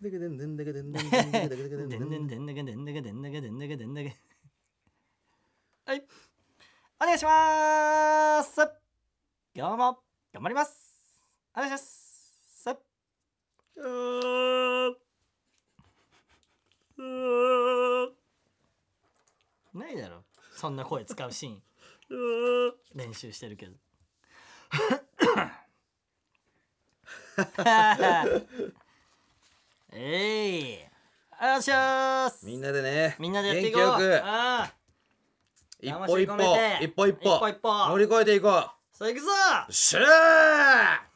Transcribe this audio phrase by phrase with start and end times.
[0.00, 4.16] でけでんでんでけでんでんでんでけでんででんでんでんでんんでんでけでんでけでんでけでんでけでんでけ
[5.86, 6.04] はい。
[7.00, 8.60] お願いします。
[9.54, 9.98] 今日も
[10.34, 10.76] 頑張ります。
[11.54, 12.62] お願いします。
[12.64, 12.76] さ
[19.72, 20.24] ないだろ。
[20.56, 21.62] そんな声使うシーン。
[22.94, 23.74] 練習してるけど
[29.98, 30.78] えい
[31.40, 32.44] あっしゃーす。
[32.44, 33.82] みんなでねみんなでやっていこう。
[33.82, 34.20] 元気よく。
[34.24, 34.70] あ
[35.80, 36.34] 一歩一歩
[36.82, 37.48] 一歩一歩。
[37.48, 38.52] 一歩乗り越えていこう。
[38.52, 38.54] ー
[38.92, 39.26] さあ行くぞ。
[39.70, 41.06] しゃー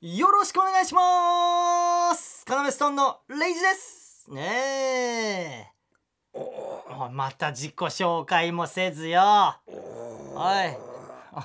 [0.00, 1.00] よろしくお願いしま
[1.58, 1.61] す
[2.52, 4.30] カナメストーンのレイジです。
[4.30, 4.42] ね
[5.64, 5.66] え。
[7.10, 9.56] また自己紹介もせずよ。
[9.66, 10.76] おい。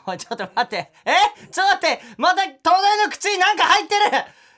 [0.05, 0.91] おいちょっと待って。
[1.05, 1.13] え？
[1.49, 2.01] ちょっと待って。
[2.17, 4.01] また東大の口になんか入ってる。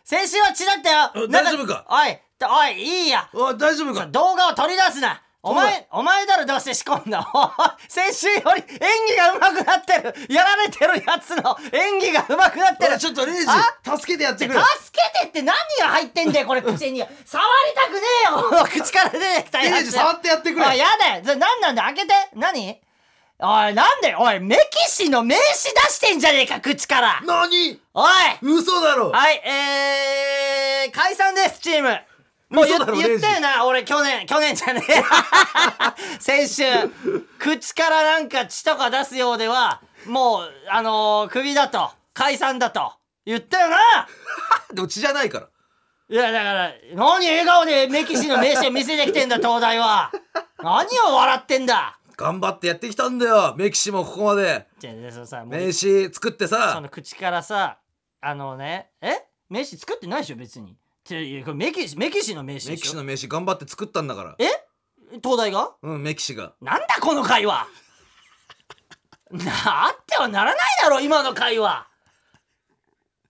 [0.03, 1.27] 先週は血だったよ。
[1.27, 1.85] 大丈夫か？
[1.87, 3.29] おいおいいいや。
[3.31, 4.07] お大丈夫か？
[4.07, 7.25] 動画を取り出すなお前お前だろどうして仕込んだ。
[7.87, 10.13] 先週より演技が上手くなってる。
[10.33, 12.97] やられてるやつの演技が上手くなってる。
[12.99, 13.97] ちょっとレイジあ？
[13.97, 14.61] 助けてやって助くれ。
[14.91, 16.99] けてって何が入ってんだよこれ口に。
[17.25, 18.67] 触りたくねえよ。
[18.83, 20.65] 口から出てきたやつレイジ触ってやってくれ。
[20.65, 21.21] おいやだよ。
[21.37, 22.13] 何なんだ開けて。
[22.35, 22.81] 何？
[23.41, 24.13] おいなんで？
[24.19, 25.47] おいメキシの名刺
[25.87, 27.21] 出してんじゃねえか口から。
[27.23, 27.79] 何？
[27.93, 28.11] おい。
[28.41, 29.11] 嘘だろ。
[29.11, 31.97] はいえー、解散ですチーム
[32.49, 35.03] もう言言ったよな俺去年去年じゃねえ。
[36.19, 36.63] 先週
[37.37, 42.93] 口からなんか血とか出すようではもうあのー、クビだと解散だと
[43.25, 43.77] 言ったよな。
[44.73, 45.47] でも血じゃないから。
[46.11, 50.11] いやだから何笑顔でメキシの名刺を見せてきてんだ東大は。
[50.57, 51.99] 何を笑ってんだ。
[52.17, 54.67] 頑張ってやってきたんだよメキシもここまで。
[54.79, 57.77] じゃあそのさもう名刺作ってそさの口からさ
[58.21, 59.23] あのねえ？
[59.49, 60.75] 名刺作ってないでしょ別に
[61.09, 62.71] ていやこれメキシメキシの名刺でしょ？
[62.71, 64.35] メキシの名刺頑張って作ったんだから。
[64.39, 64.45] え？
[65.23, 65.71] 東大が？
[65.81, 66.53] うんメキシが。
[66.61, 67.67] なんだこの会話？
[69.31, 71.87] なあってはならないだろ今の会話。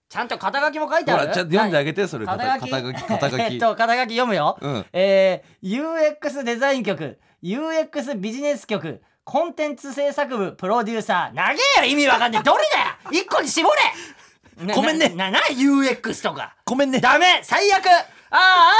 [0.08, 1.22] ちゃんと肩書きも書いてある？
[1.22, 2.26] ほらちゃんと読んであげてそれ。
[2.26, 3.02] 肩書き肩書き。
[3.06, 3.40] 肩書き。
[3.42, 4.86] えっと肩書き読むよ、うん。
[4.92, 11.36] えー、UX デザイン局 UX ビジネス局コンテンツ制作部プロデューサー。
[11.36, 12.80] 長えよ意味わかんねえどれだ
[13.18, 13.22] よ？
[13.22, 13.76] 一個に絞れ！
[13.76, 13.82] な
[14.74, 15.08] ごめんね。
[15.10, 18.00] ななな UX とかごめんねダメ最悪あ
[18.30, 18.72] あ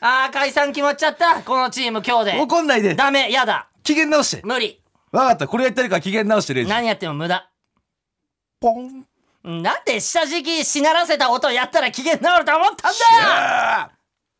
[0.00, 4.80] ああ解散決まっちゃったこのチーム今日で怒んないでダメやだ機嫌直して無理
[5.12, 7.48] わかったこれやってるから機嫌直してレイジ何やっても無駄
[8.60, 9.06] ポン
[9.44, 13.90] なんで下敷きしならせた音やったら機嫌治ると思ったんだよあ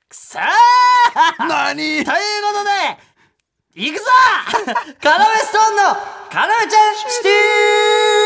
[0.09, 2.15] くそーー何ということ
[3.75, 4.05] で行くぞ
[5.01, 5.83] カナメストーンの
[6.31, 8.24] カナメちゃんシティ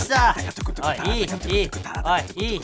[0.00, 0.34] した
[0.82, 1.28] おいいいいい
[2.04, 2.20] おい
[2.54, 2.60] いい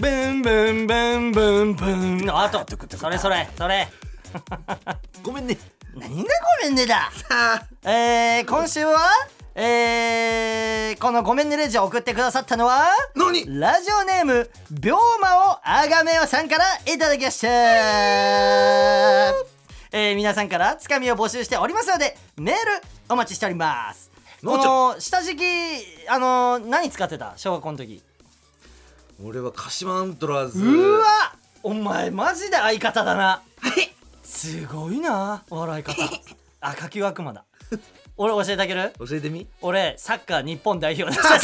[0.00, 2.18] ブンブンブンブンブン。
[2.18, 2.64] のあと。
[2.96, 3.48] それそれ。
[3.56, 3.88] それ。
[5.22, 5.58] ごめんね。
[5.94, 6.22] 何が
[6.62, 7.10] ごめんねだ。
[7.30, 7.62] あ。
[7.88, 8.98] えー、今週は？
[9.54, 12.86] えー、このごめんねレジを送ってくださったのは？
[13.16, 13.44] 何？
[13.58, 14.48] ラジオネーム
[14.82, 17.48] 病魔をあがめよさんからいただきました。
[19.92, 22.60] えー、皆さんからつかみを募集しておりますのでメール
[23.08, 24.09] お待ちしております
[24.44, 25.42] この下敷き
[26.08, 27.34] あのー、何使ってた？
[27.36, 28.02] 小学校の時。
[29.22, 31.34] 俺は鹿島アントラーズうわ！
[31.62, 33.42] お前マジで相方だな。
[34.24, 35.94] すごいな笑い方。
[36.60, 37.44] 赤球悪魔だ。
[38.16, 38.94] 俺教えてあげる？
[38.98, 39.46] 教えてみ？
[39.60, 41.38] 俺サッカー日本代表でした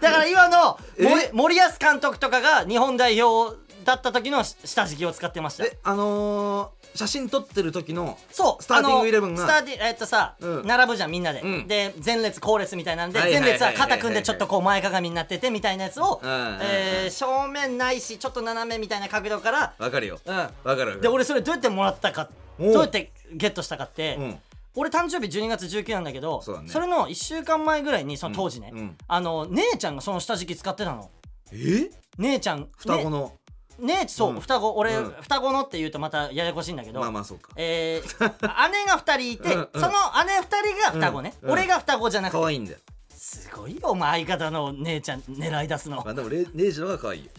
[0.00, 5.64] だから今の森森保監督とかが日本代表だった時の下敷きを使ってました。
[5.64, 9.42] えあのー、写真撮ってる時のそうスターティングイレブンが。
[9.42, 10.66] あのスターティンえっとさ、うん。
[10.66, 11.66] 並ぶじゃんみんなで、うん。
[11.66, 16.30] で前列後列みたいなんではいはいはい前列は肩組んでちょっとこう前かがみになっててみたいなやつを、うん。
[16.30, 16.36] うん。
[16.36, 20.18] うんえー正面ないしちょっと斜めみたいな角度からわかるよ。
[20.24, 20.36] うん。
[20.36, 21.00] わかるわかる。
[21.00, 22.72] で俺それどうやってもらったかおう。
[22.72, 24.38] どうやってゲットしたかって、うん。
[24.74, 26.68] 俺誕生日12月19なんだけどそうだね。
[26.72, 28.78] れの1週間前ぐらいにその当時ね、うん。
[28.78, 28.96] うん。
[29.06, 31.10] あの姉ちゃんがその下敷き使ってたの。
[31.52, 31.90] え？
[32.18, 33.32] 姉ちゃん双子の、
[33.78, 34.40] ねねそう、うん。
[34.40, 35.14] 双子俺、うん。
[35.22, 37.50] 双子のって言うとまたややこしいんだけど、まあまあそうか。
[37.56, 38.30] えー
[38.70, 39.68] 姉が2人いて、うんうん。
[39.74, 39.92] その
[40.26, 41.48] 姉2人が双子ね、うん。
[41.48, 41.52] うん。
[41.54, 42.38] 俺が双子じゃなくて。
[42.38, 42.78] 可愛いんだよ。
[43.10, 46.02] すごいよお前相方の姉ちゃん狙い出すの。
[46.04, 47.30] まあでもレレイジの方が可愛いよ。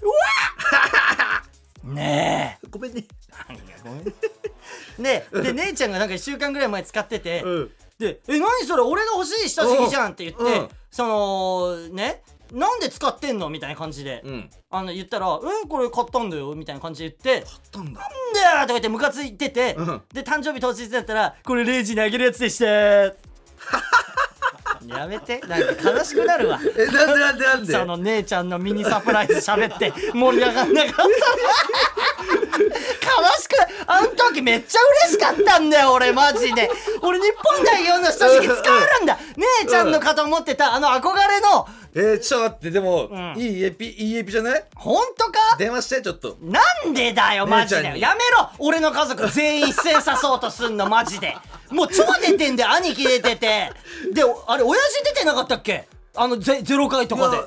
[1.84, 3.04] ねごめんね。
[3.50, 4.04] えいやごめん。
[4.04, 7.72] でで姉ちゃんがなんか1週間ぐらい前使ってて、うん。
[8.00, 10.70] で「え何それ俺が欲しい下敷きじゃん」って言って、うん。
[10.90, 13.50] そのねなんで使ってんの？
[13.50, 14.50] みたいな感じで、うん。
[14.70, 15.28] あの言ったら
[15.64, 17.46] 「えこれ買ったんだよ」みたいな感じで言って。
[17.46, 18.02] 買ったんだ。
[18.02, 20.02] なんだよとか言ってムカついてて、うん。
[20.14, 23.16] で誕生日当日だったら「これレイジにあげるやつでした」
[24.88, 25.40] やめて。
[25.48, 26.60] なんか悲しくなるわ。
[26.78, 27.74] えなんでなんでなんで？
[27.74, 31.10] その姉ちゃんのミニサプライズ喋って盛り上がんなかった悲
[33.40, 33.56] しく
[33.88, 36.70] あの時めっちゃ嬉しかったんだよ俺マジで。
[37.02, 39.18] 俺日本代表の下敷き使えるんだ。
[39.64, 41.68] 姉ちゃんのかと思ってたあの憧れの。
[41.96, 43.36] えー、ちょっと待ってでも、ん。
[43.38, 44.64] いいエピいいエピじゃない？
[44.76, 45.56] 本当か？
[45.60, 46.38] 電話してちょっと。
[46.42, 46.60] な
[46.90, 48.00] んでだよマジで。
[48.00, 48.50] やめろ。
[48.60, 51.36] 俺の家族全員一斉刺そうとすんのマジで。
[51.70, 53.72] もう超出てんだよ兄貴出てて
[54.12, 55.88] でおあれ親父出てなかったっけ？
[56.16, 57.38] あのゼゼロ回とかで。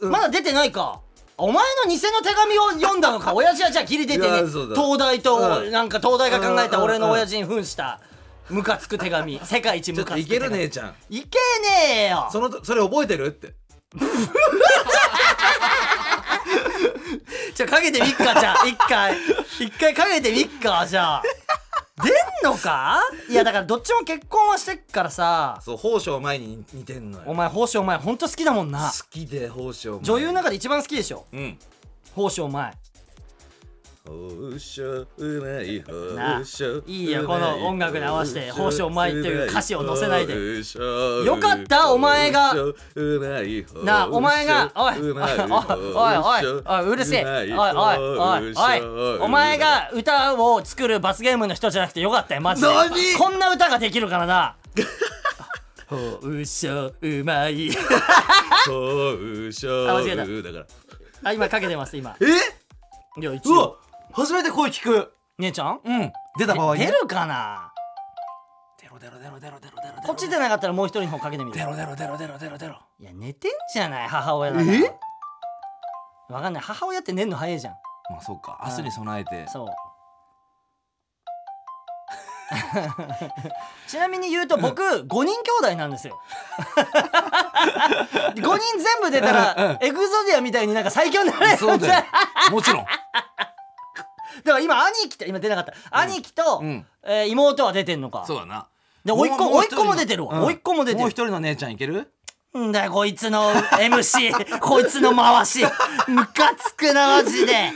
[0.00, 0.10] うん。
[0.10, 1.00] まだ出てないか。
[1.38, 3.34] お前の偽の手紙を読んだのか？
[3.34, 5.70] 親父はじゃあギリ出ていね東大とうん。
[5.70, 8.00] なんか東大が考えたうん俺の親父に扮した
[8.48, 9.40] ムカつく手紙。
[9.44, 10.94] 世界一ちょムっといけるカつく手紙姉ちゃん。
[11.10, 12.28] いけねえよ。
[12.32, 13.26] そのそれ覚えてる？
[13.26, 13.54] って。
[17.54, 18.66] ちょかけてみっかじゃあ。
[18.66, 19.16] 一回。
[19.60, 21.22] 一回かけてみっかじゃあ
[21.96, 23.00] 出んのか？
[23.28, 25.60] いやだからどっちも結婚はしてっからさ。
[25.62, 27.24] そう宝生前に似てんのよ。
[27.26, 28.90] お前宝生前ほんと好きだもんな。
[28.90, 30.00] 好きで宝生前。
[30.00, 31.26] 女優の中で一番好きでしょ？
[31.32, 31.58] うん。
[32.14, 32.72] 宝生前
[34.04, 35.80] 宝生うまい
[36.16, 40.34] なあ宝生いいよこの音楽に合わせて宝生宝生前っていう歌詞を載せないで。
[41.24, 42.52] よかったお前が。
[43.84, 45.20] なあお前がおいおいおいおい
[46.66, 47.24] おいおいるせえ。
[47.24, 52.68] おいおいおいおいお前が歌を作る罰ゲームの人じゃなくてよかったよマジで。
[52.68, 53.14] 何？
[53.16, 54.56] こんな歌ができるからな。
[55.88, 57.24] 宝生う。
[57.24, 57.86] まい宝
[59.52, 60.66] 生あ間違えだから
[61.22, 62.16] あ今かけてます今。
[62.20, 62.24] え？
[63.20, 63.78] いや一応
[64.12, 65.14] 初めて声聞く。
[65.38, 65.80] 姉ちゃん？
[65.84, 66.12] うん。
[66.38, 67.72] 出た場合出るかな？
[68.80, 74.76] デロデロデロデロデロデロこっちでなかったらもう一人の方かけてみるデロデロデロデロデロデロいや寝てんじゃない母親だから。
[74.76, 74.94] え？
[76.28, 76.62] わかんない。
[76.62, 77.74] 母親って寝んの早いじゃん。
[78.10, 78.62] まあそうか。
[78.66, 79.46] 明日に備えて。
[79.48, 79.68] そう。
[83.88, 86.20] ちなみに言うと僕5人兄弟なんですよ。
[88.34, 88.58] 5人全
[89.00, 92.04] 部出たうんらエグゾディアみたいになんか最強になれるそうだよ。
[92.50, 92.86] もちろん
[94.44, 96.86] だから今兄貴と今出なかった、兄貴と、うん。
[97.04, 98.24] えー妹は出てんのか。
[98.26, 98.68] そうだな。
[99.04, 100.38] で甥っ子もう甥っ子も出てるわ。
[100.38, 100.44] うん。
[100.46, 101.00] 甥っ子も出てる。
[101.00, 102.12] もう一人の姉ちゃんいける？
[102.56, 105.64] んだよこいつの MC こいつの回し。
[106.08, 107.72] ムカつくなマジで。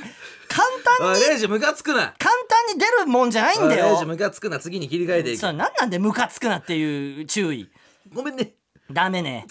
[0.48, 0.68] 簡
[1.00, 1.16] 単に。
[1.16, 2.14] あレイジムカつくな。
[2.18, 4.58] 簡単に出るもんじゃないんだあレイよジムカつくな。
[4.58, 5.40] 次に切り替えていく。
[5.40, 7.70] そうなんなんでムカつくなっていう注意。
[8.12, 8.52] ごめんね。
[8.90, 9.46] ダメね。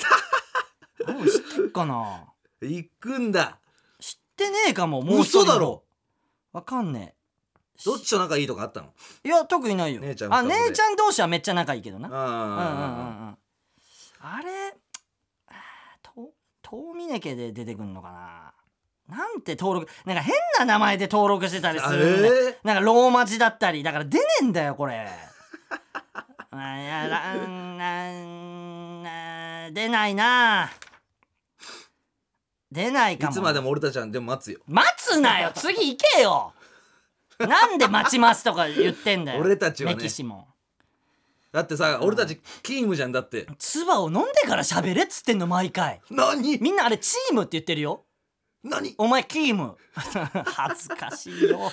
[1.07, 2.23] もう知ってっかな。
[2.62, 3.57] 行くんだ。
[4.00, 5.83] 知ってねえかももう一人嘘だろ
[6.55, 7.15] わかんね
[7.85, 8.93] どっちと仲いいとかあったの？
[9.25, 9.99] えいや特にないよ。
[9.99, 12.07] 姉ちゃんあ双子で姉ちゃん同士はめっちゃ仲いいけどな。
[12.09, 13.37] あうんうんうんう
[14.21, 14.73] あんあれ
[16.01, 16.31] と
[16.61, 18.53] 遠峰家で出てくんのかな。
[19.17, 22.33] なんて登録なんか変な名前で登録してたりするんだよ。
[22.51, 23.83] えなんかローマ字だったり。
[23.83, 25.05] だから出ねえんだよこれ。
[26.51, 30.71] あいやらんなんな出ないな
[32.75, 33.31] 出ないかも。
[33.31, 34.60] いつまでも俺たちはでも待つよ。
[34.68, 35.51] 待つなよ。
[35.56, 36.54] 次行けよ。
[37.39, 39.41] なんで待ちますとか言ってんだよ。
[39.41, 39.96] 俺たちはね。
[39.96, 40.50] メキシも。
[41.51, 43.48] だってさ俺たちキームじゃんだって。
[43.58, 46.01] 唾を飲んでから喋れっつってんの毎回。
[46.10, 46.60] 何？
[46.60, 48.05] みんなあれチームって言ってるよ。
[48.62, 48.94] 何？
[48.98, 51.72] お前キーム恥ずかしいよ。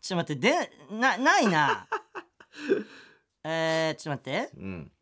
[0.00, 1.86] ちょっと待ってでなないな。
[3.44, 4.50] えー、ちょっと待って。
[4.56, 4.92] うん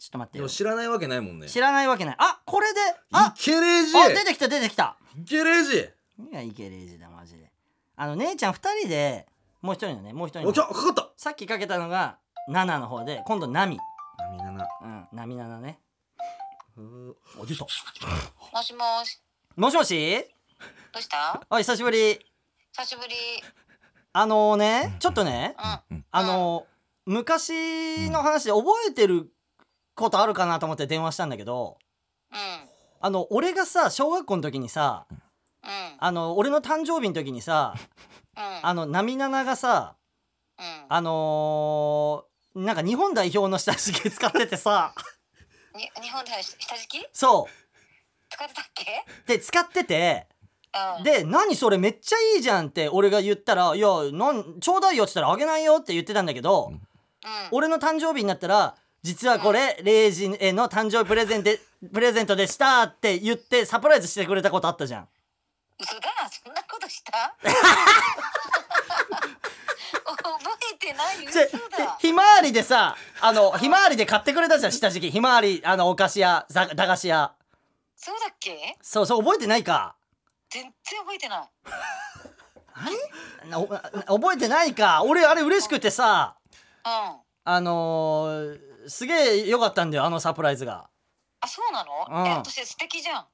[0.00, 0.48] ちょっと待ってよ。
[0.48, 1.46] 知らないわけないもんね。
[1.46, 2.16] 知らないわけない。
[2.18, 2.80] あこれで？
[3.12, 3.94] あイケレイジ。
[3.98, 4.96] あ出てきた出てきた。
[5.14, 5.90] イケレイジ。
[6.18, 7.52] 何がイケレイジだマジで。
[7.96, 9.26] あの姉ちゃん2人で
[9.60, 10.48] もう一人のねもう一人の。
[10.48, 11.10] おきゃかかった。
[11.18, 12.16] さっきかけたのが
[12.48, 13.78] ナナの方で今度ナミ。
[14.18, 14.68] ナミナナ。
[14.82, 15.78] うんナミナナね。
[17.38, 17.64] お出た。
[17.64, 17.68] も
[18.62, 19.20] しもし、
[19.54, 20.24] もしもし？
[20.94, 21.42] どうした？
[21.46, 22.18] あ久しぶり。
[22.72, 23.14] 久しぶり。
[24.14, 25.56] あのねちょっとね
[25.90, 26.04] うん。
[26.10, 26.66] あの
[27.04, 29.28] 昔の話で覚えてる
[30.00, 31.78] ことあるかなと思って電話したんだけど
[32.32, 32.38] うん。
[33.02, 35.06] あの俺がさ小学校の時にさ
[35.62, 35.70] うん。
[35.98, 37.74] あの俺の誕生日の時にさ
[38.36, 38.66] うん。
[38.66, 39.94] あのナミナナがさ
[40.58, 40.64] うん。
[40.88, 44.92] あのーなんか日本代表の下敷き使っててさ
[45.76, 47.06] に日本では下敷き？
[47.12, 47.46] そ
[48.28, 48.84] 使ってたっけ？
[49.24, 50.26] うで使ってて
[50.98, 51.04] うん。
[51.04, 56.80] で「何それめっちゃいいじゃん」って俺が言ったら「いやなんちょうだいよ」っつったら「あげないよ」って言ってたんだけど、うん。
[57.52, 61.50] 俺の誕生日になったら「実はこれレイジへの誕生日プレゼント
[61.92, 65.08] プレゼントでした」って言ってサプライズしてくれたことあったじゃん。
[65.78, 66.10] 嘘だ。
[66.44, 67.34] そんなことした？
[70.04, 71.26] 覚えてない？
[71.26, 71.96] 嘘だ。
[71.98, 75.10] ひまわりでさあのひまわりで買ってくれたじゃん下敷き。
[75.12, 77.32] ひまわりあのお菓子屋ざ駄菓子屋。
[77.96, 78.76] そうだっけ？
[78.82, 79.94] そうそう覚えてないか？
[80.50, 81.48] 全然覚えてない。
[83.48, 83.66] なお
[84.20, 85.02] 覚えてないか？
[85.04, 86.36] 俺あれ嬉しくてさ
[86.84, 87.20] うん。
[87.44, 90.88] あのー、すげえ良かったんだよあのサプライズが。
[91.40, 92.26] あそうなの、うん。
[92.26, 93.26] え私素敵じゃん。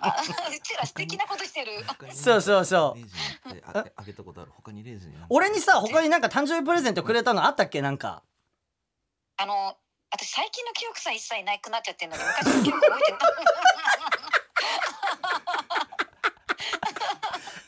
[0.00, 0.16] あ
[0.50, 1.84] うちら素敵なことしてる。
[2.12, 2.98] そうそうそう。
[2.98, 3.14] レイジ
[3.52, 4.52] にってああげたことある？
[4.54, 7.82] 他にレイジになんか俺にさ他になんか誕生日プレゼントくれたのあったっけ？
[7.82, 8.22] なんか。
[9.36, 9.76] あの
[10.10, 13.18] 私最近の記憶さ一切なくなっちゃってるのに昔の記憶覚えてる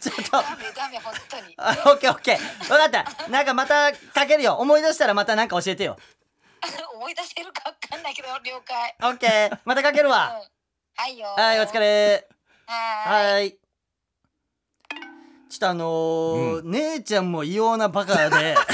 [0.00, 0.42] ちょっと。
[0.42, 1.54] ダメダメ本当に。
[1.56, 2.38] あオッケーオッケー。
[2.68, 3.28] 分かった。
[3.30, 4.54] なんかまたかけるよ。
[4.54, 5.97] 思い出したらまたなんか教えてよ。
[6.95, 8.97] 思い出せるかわかんないけど了解。
[9.02, 9.59] オッケー。
[9.64, 10.11] またかけるうん。
[10.12, 10.40] わ
[10.97, 11.28] はいよ。
[11.37, 12.26] はいお疲れ。
[12.66, 13.33] はーい。
[13.35, 13.56] はい。
[15.49, 18.54] ちょっとあのー姉ちゃんも異様なバカで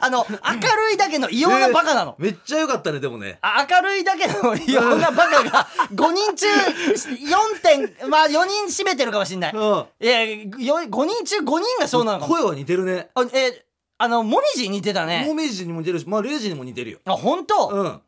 [0.00, 3.38] あの明るいだけの異様なバカなの、めっちゃ良かったねでもね。
[3.42, 9.52] あ明るいだけの異様なバカが 5人中4点まあ4人占めてるかもしんない。
[9.52, 9.86] うん。
[10.00, 12.34] いやよ5人中5人がそうなのかも。
[12.34, 13.08] 声は似てるね。
[13.14, 13.64] あえ
[13.98, 15.24] あのもみじ似てたね。
[15.26, 16.98] もみじにも似てるしまあレイジにも似てるよ。
[17.04, 18.00] あ本当、うん。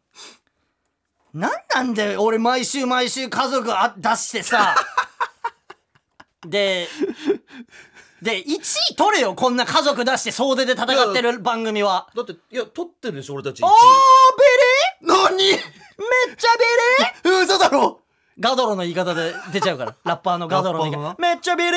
[1.34, 4.74] なんなんだよ俺毎週毎週家族あ出してさ。
[6.46, 6.88] で
[8.22, 8.44] で1
[8.90, 12.08] 位取れよこんな家族出して総出で戦ってる番組は。
[12.14, 15.36] だっていや撮ってるでしょ俺たちおー1位何？
[15.38, 15.60] ビリめっ
[16.36, 16.48] ちゃ
[17.24, 18.00] ビリ嘘だろ。
[18.38, 19.94] ガドロの言い方で出ちゃうから。
[20.04, 21.14] ラッパーのガドロの言い方。
[21.18, 21.76] めっちゃビリ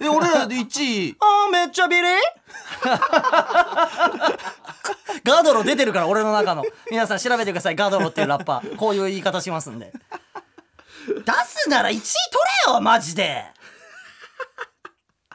[0.00, 1.16] え俺らで1位。
[1.20, 2.02] あーめっちゃビリ
[5.24, 6.64] ガドロ出てるから俺の中の。
[6.90, 7.76] 皆さん調べてください。
[7.76, 8.76] ガドロっていうラッパー。
[8.76, 9.92] こういう言い方しますんで。
[11.06, 11.14] 出
[11.46, 12.06] すなら1位取
[12.66, 13.44] れよマジで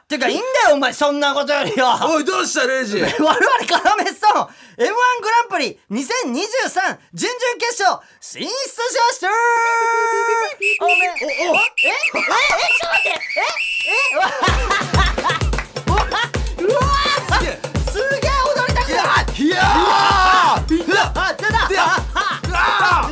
[0.08, 1.86] てかいいんだよお前そんなことよりよ。
[2.02, 3.00] おいどうしたレイジ？
[3.02, 3.20] 我々
[3.66, 4.48] カラメストーン M1
[5.22, 9.28] グランプリ2023準々決勝進出しました
[10.84, 14.22] おめええええええちょっと待ってええうわ
[15.86, 15.96] うわ
[16.58, 16.80] うわ
[17.38, 17.50] すげえ
[17.90, 21.80] すげえ踊りたくなるいやーいやあ出たいや
[22.14, 23.10] あ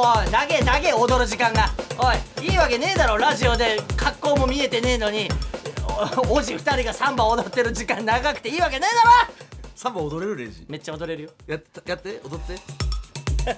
[0.00, 1.68] おい投げ投げ踊る時間が。
[1.98, 2.10] お
[2.42, 3.80] いいいわけねえだろラジオで。
[3.96, 5.28] 格好も見えてねえのに。
[6.28, 9.10] お おじ二人がサンバ踊ってる時間長くていいわけねえだろ。
[9.76, 10.64] サンバ踊れるレイジ？
[10.68, 11.30] めっちゃ踊れるよ。
[11.46, 12.54] やってやって踊って。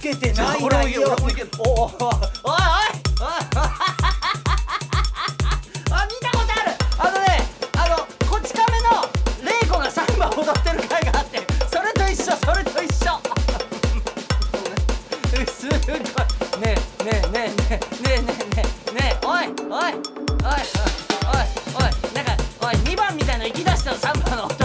[0.00, 2.00] 受けてない俺もいける俺もいけるおおおいおいおい。
[3.22, 3.99] あ
[15.60, 15.80] すごい。
[16.60, 19.94] ねえねえねえねえねえねえねえおいおいおいおい
[21.74, 24.59] おいなんかおい2番みたいな行き出したの3番の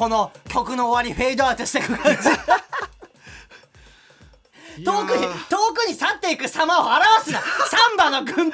[0.00, 2.22] この曲の終わりフェードアウトしてく感じ。
[4.82, 7.38] 遠くに遠くに去っていく様を表すな。
[7.38, 7.46] サ
[7.92, 8.50] ンバの軍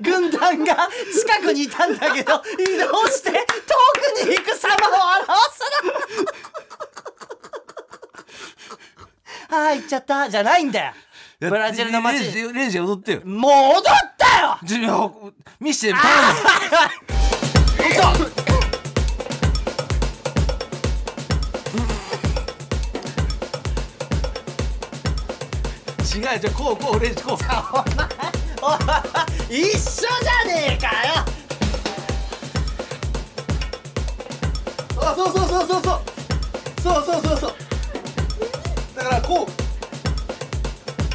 [0.00, 5.58] 軍団が近くにいたんだけど移動して遠くに行く様を表す
[9.50, 9.58] な。
[9.66, 10.30] あー行っちゃった。
[10.30, 10.92] じゃないんだよ。
[11.40, 12.20] ブラジルの街。
[12.52, 13.22] レイジ踊ってよ。
[13.24, 13.82] もう踊っ
[14.16, 15.32] たよ。
[15.58, 16.08] 見して頼む
[26.14, 27.36] 違うじゃあこうこうレイジこう。
[28.62, 28.72] お
[29.52, 31.24] い一緒じゃねえかよ。
[35.00, 36.00] あそうそうそうそうそう。
[36.80, 37.54] そうそうそうそう。
[39.26, 39.52] こう。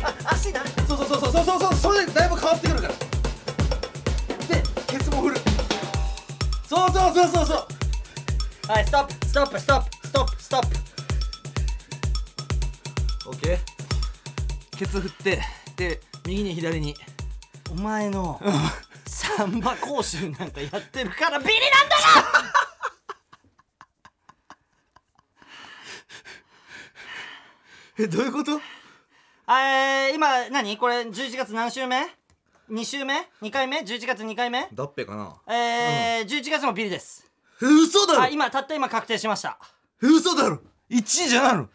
[0.05, 0.61] あ足な。
[0.85, 1.75] そうそうそうそうそうそうそう。
[1.75, 2.93] それでだいぶ変わってくるから。
[2.93, 5.41] でケツも振る。
[6.67, 7.67] そうそうそうそうそう。
[8.67, 10.78] はいストップストップストップストップストップ
[14.79, 15.41] ケツ振って
[15.75, 16.95] で右に左に。
[17.71, 18.39] お前の
[19.05, 21.95] サンバ講習なんかやってるから ビリなんだ
[22.39, 22.53] な！
[28.03, 28.59] えどういうこと？
[29.51, 30.77] えー、今何？
[30.77, 32.07] これ11月何週目
[32.71, 34.67] ?2 週目 ?2 回目 ?11 月2回目？
[34.73, 35.35] だっぺかな。
[35.53, 37.29] えー11月もビリです。
[37.61, 38.21] 嘘だろ！
[38.23, 39.59] あ今たった今確定しました。
[40.01, 41.69] 嘘だろ！1位じゃないの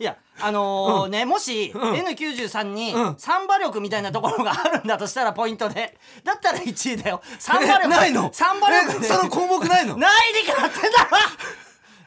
[0.00, 1.10] いやあのーうん。
[1.10, 1.72] ねもし、ん。
[1.72, 3.14] N93 にうん。
[3.18, 5.98] サンバ力みたいなところがあるんだとしたらポイントで。
[6.24, 7.20] だったら1位だよ。
[7.38, 7.84] サンバ力。
[7.84, 8.30] えないの？
[8.32, 8.98] サンバ力。
[8.98, 9.98] でえその項目ないの？
[9.98, 10.10] ない
[10.46, 11.18] でかってんだろ。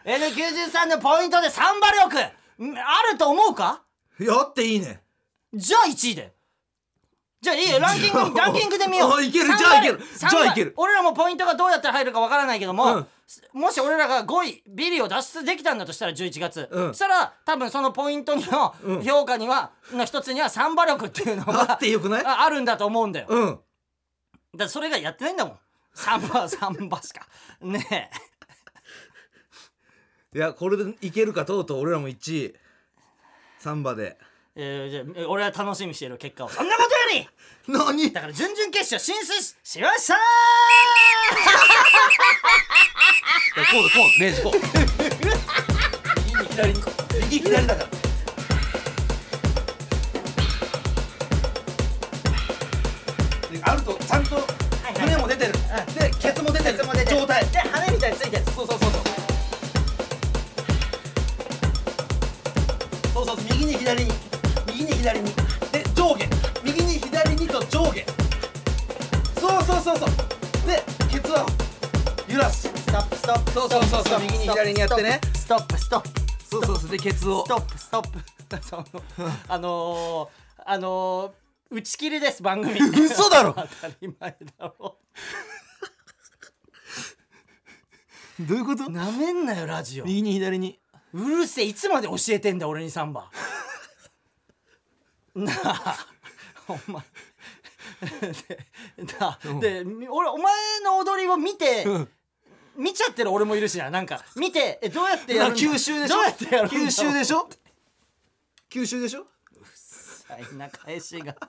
[0.06, 2.18] N93 のポイントでサンバ力。
[2.18, 3.84] んあると思うか？
[4.20, 5.04] やっていいね。
[5.54, 6.30] じゃあ1位だよ
[7.44, 7.80] じゃあいいよ。
[7.80, 9.14] ランキング ランキングで見よう。
[9.16, 9.46] あいける。
[9.58, 10.00] じゃあいける。
[10.18, 10.74] じゃあいける。
[10.78, 13.08] 俺らもポイントがどうやったら入るかわからないけども、うん。
[13.52, 16.88] もし俺らが5位ビリを脱出できたんだとしたら11月、うん。
[16.90, 19.04] そしたら多分そのポイントにのうん。
[19.04, 22.26] 評価にはの一つにはサンバ力っていうのがあってよくない？
[22.26, 23.28] ああるんだと思うんだよ。
[23.28, 23.60] うん。
[24.56, 25.60] らそれがやってないんだもん。
[25.94, 27.28] サンバサンバしか。
[27.62, 28.10] ねえ。
[30.38, 32.56] いやこれでいけるかとうとう俺らも1位
[33.60, 34.18] サンバで
[34.56, 36.50] えーじゃあ俺は楽しみにしてる結果を。
[36.50, 37.28] そんなことより
[37.68, 38.12] 何？
[38.12, 40.16] だから準々決勝進出ししました。
[43.72, 44.56] こうだこうレイジこう。
[46.26, 46.84] 右に左に
[47.30, 47.90] 右左だから。
[53.50, 54.48] であるとちゃんと
[55.00, 55.54] 胸も出てる、
[56.00, 56.78] でケツも出てる。
[57.14, 57.46] 状態。
[57.52, 58.44] で羽みたいについてる。
[58.56, 58.90] そうそうそう。
[63.14, 63.46] そうそうそう。
[63.52, 64.12] 右に左に。
[64.68, 65.43] 右に左に
[67.94, 68.20] にと上
[69.34, 70.10] 下そうそうそうそう。
[70.68, 71.46] でケツは
[72.28, 72.68] 揺らす。
[72.68, 73.52] ストップストップ。
[73.52, 74.20] そうそうそうそう。
[74.22, 75.22] 右に左にやってね。
[75.36, 76.10] ストップストップ。
[76.50, 76.90] そうそうそう。
[76.90, 77.46] でケツを。
[77.46, 78.20] ストップストップ。
[79.48, 82.80] あのー、あのー、打ち切りです番組。
[83.06, 83.54] 嘘だろ。
[83.58, 84.98] 当たり前だろ。
[88.40, 88.90] どういうこと？
[88.90, 90.06] なめんなよラジオ。
[90.06, 90.80] 右に左に。
[91.14, 91.66] うるせえ。
[91.66, 93.30] いつまで教えてんだ俺にサンバ。
[95.36, 96.08] なあ。
[96.68, 97.04] お前
[99.60, 102.10] で でみ俺お前の踊りを見て、うん。
[102.76, 104.24] 見ちゃってる俺もいるしななんか。
[104.36, 105.60] 見てえどうやってやるんだ？
[105.62, 106.16] 吸収でしょ？
[106.16, 107.50] どうやってやるんだ吸収でしょ？
[108.72, 109.28] 吸収でしょ？
[110.28, 111.36] 最な返しが。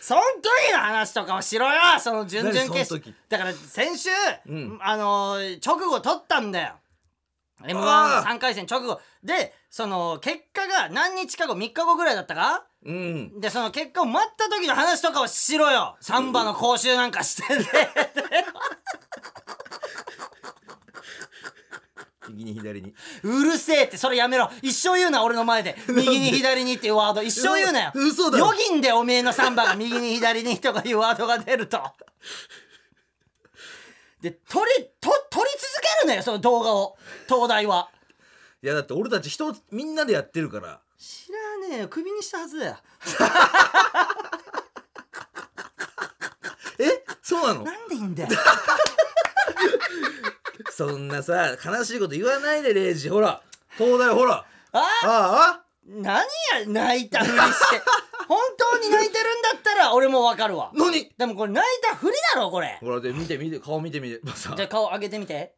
[0.00, 3.14] そん時の話とかをしろよその準々決勝。
[3.28, 4.08] だから先週、
[4.46, 4.78] うん。
[4.80, 6.76] あのー直後取ったんだよ。
[7.64, 9.00] m あ1 3回戦直後。
[9.24, 12.66] でその結果が何日か後3日後ぐらいだったか？
[12.86, 13.40] うん。
[13.40, 15.96] でその結果を待った時の話とかをしろよ。
[16.00, 17.66] サンバの講習なんかしてね
[22.28, 22.94] 右に左に。
[23.24, 24.50] うるせえってそれやめろ。
[24.62, 25.76] 一生言うな俺の前で。
[25.88, 27.92] 右に左にっていうワード一生言うなよ。
[27.94, 28.46] 嘘だろ。
[28.46, 31.80] よぎんでおめえのサンバが右に左にとかいうワードが出ると。
[34.20, 34.70] で撮り
[35.00, 36.96] と撮り続けるなよその動画を。
[37.28, 37.90] 東大は。
[38.62, 41.38] いやだって俺たち人みんなでやってるから知ら
[41.68, 41.88] ねえよ。
[41.88, 42.76] クビにしたはずだよ。
[46.80, 47.04] え？
[47.22, 47.62] そうなの？
[47.62, 48.28] なんでいいんだよ。
[50.74, 53.08] そんなさ悲しいこと言わないでレイジ。
[53.08, 53.40] ほら
[53.78, 54.44] 東大ほら。
[54.72, 56.22] あああ何や
[56.66, 57.80] 泣いたふりして。
[58.26, 60.72] 本当に泣いてるんだったら俺もわかるわ。
[60.74, 61.08] 何？
[61.16, 62.78] でもこれ泣いたふりだろこれ。
[62.80, 63.60] ほらで見て見て。
[63.60, 64.20] 顔見て見て。
[64.34, 65.54] さじゃあ顔上げてみて。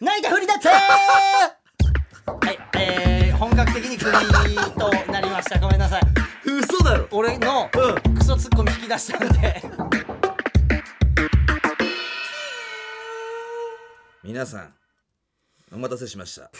[0.00, 0.68] 泣いたふりだって。
[0.68, 0.76] は
[2.52, 3.13] いえー、
[3.44, 5.60] 本格的にクビとなりました。
[5.60, 6.02] ごめんなさい。
[6.46, 7.06] 嘘だろ。
[7.10, 7.68] 俺の
[8.06, 8.14] うん。
[8.14, 9.62] クソツッコミ引き出したんで。
[14.22, 14.72] 皆さん
[15.74, 16.50] お待たせしました。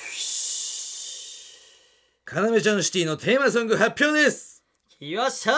[2.26, 4.62] カナメちゃんシティのテーマソング発表です。
[5.00, 5.56] よっしゃー。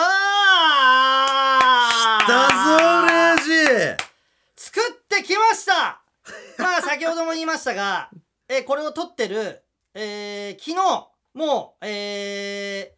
[2.29, 3.45] だぞレイ
[3.97, 4.05] ジ
[4.55, 6.01] 作ってきました。
[6.63, 8.11] まあ先ほども言いましたが、
[8.49, 12.97] えーこれを撮ってる、えー昨日もう、えー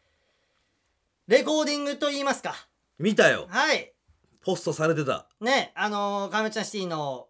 [1.26, 2.54] レコーディングと言いますか。
[2.98, 3.46] 見たよ。
[3.50, 3.92] はい。
[4.40, 5.26] ポストされてた。
[5.42, 7.26] ねあのー、カメちゃんシティの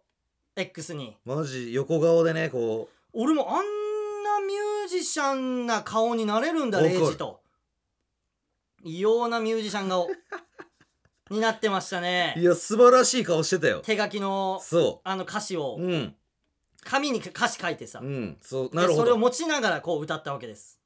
[0.54, 1.16] X に。
[1.24, 6.94] マジ横顔でねこ俺もあんなミュージシャンな顔になれるんだわかる。
[6.94, 7.40] レイジと。
[8.84, 10.08] 異様なミュージシャン顔。
[11.30, 13.80] になってましたういねや素晴らしい顔してたよ。
[13.80, 15.76] 手書きのそあの歌詞を。
[15.76, 16.16] ううん。
[16.84, 18.38] 紙に歌詞書いてさ、うん。
[18.40, 19.00] そうでなるほど。
[19.00, 20.77] それを持ちながらこう歌ったわけです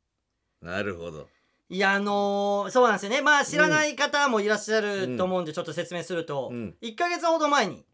[0.62, 1.28] なるほど。
[1.68, 3.22] いやあのーそうなんですよね。
[3.22, 6.74] まあ知らない方もいらっしゃると思うんでちょっと説明すると、うん。
[6.82, 7.84] 1ヶ月ほど前に、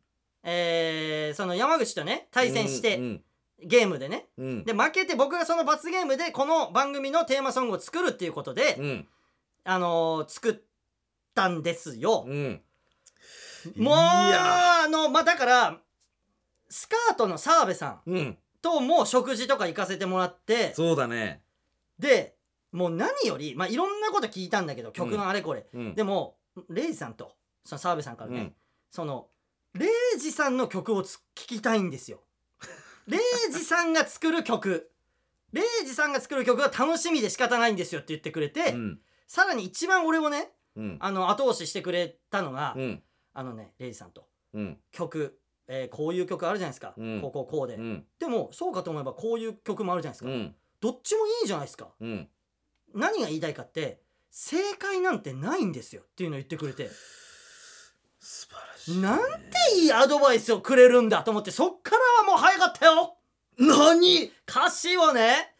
[0.42, 3.22] えーその山口とね対戦して、うん
[3.60, 4.26] ゲームでね。
[4.38, 4.64] うん。
[4.64, 9.08] で負けて僕がその罰ゲームでこの番組のテーマソングを作るっていうことで、うん。
[9.64, 10.56] あのー作っ
[11.34, 12.62] たんですよ、うん。
[13.76, 15.80] もういやあのまあだから
[16.68, 18.38] スカートの澤部さんうん。
[18.62, 21.42] とも食事とか行かせてもらってそうだね。
[21.98, 22.37] で
[22.72, 25.94] もう何よりまあいろんなこと聞いたんだけど曲のあれこれ、うん。
[25.94, 26.36] でも
[26.68, 28.54] レイジさんとその澤部さんからね、うん。
[28.90, 29.28] その
[29.74, 32.20] レイジさんの曲をつ聞きたいんですよ。
[33.06, 34.90] レイジさんが作る曲。
[35.52, 39.00] レイジさんが作る曲が楽しみで仕方ないんですよって言ってくれて、うん。
[39.26, 40.96] さらに一番俺をねうん。
[41.00, 43.02] あの後押ししてくれたのが、うん。
[43.32, 44.28] あのねレイジさんと。
[44.52, 44.80] うん。
[44.90, 47.20] 曲、えーこういう曲あるじゃないですか、うん。
[47.20, 48.06] こうこうこうで、うん。
[48.18, 50.56] でもそうかと思えばこういう曲もあるじゃないですか、うん。
[50.80, 51.92] どっちもいいじゃないですか。
[52.00, 52.30] うん
[52.94, 56.90] 何が言いたいかって正解なんてないんですよっていうのを言ってくれて。
[58.20, 63.16] 素晴らしいなんていいアドバイスをくれるんだと思ってそっからはもう早かったよ。
[63.58, 64.30] 何？
[64.46, 65.54] 歌詞をね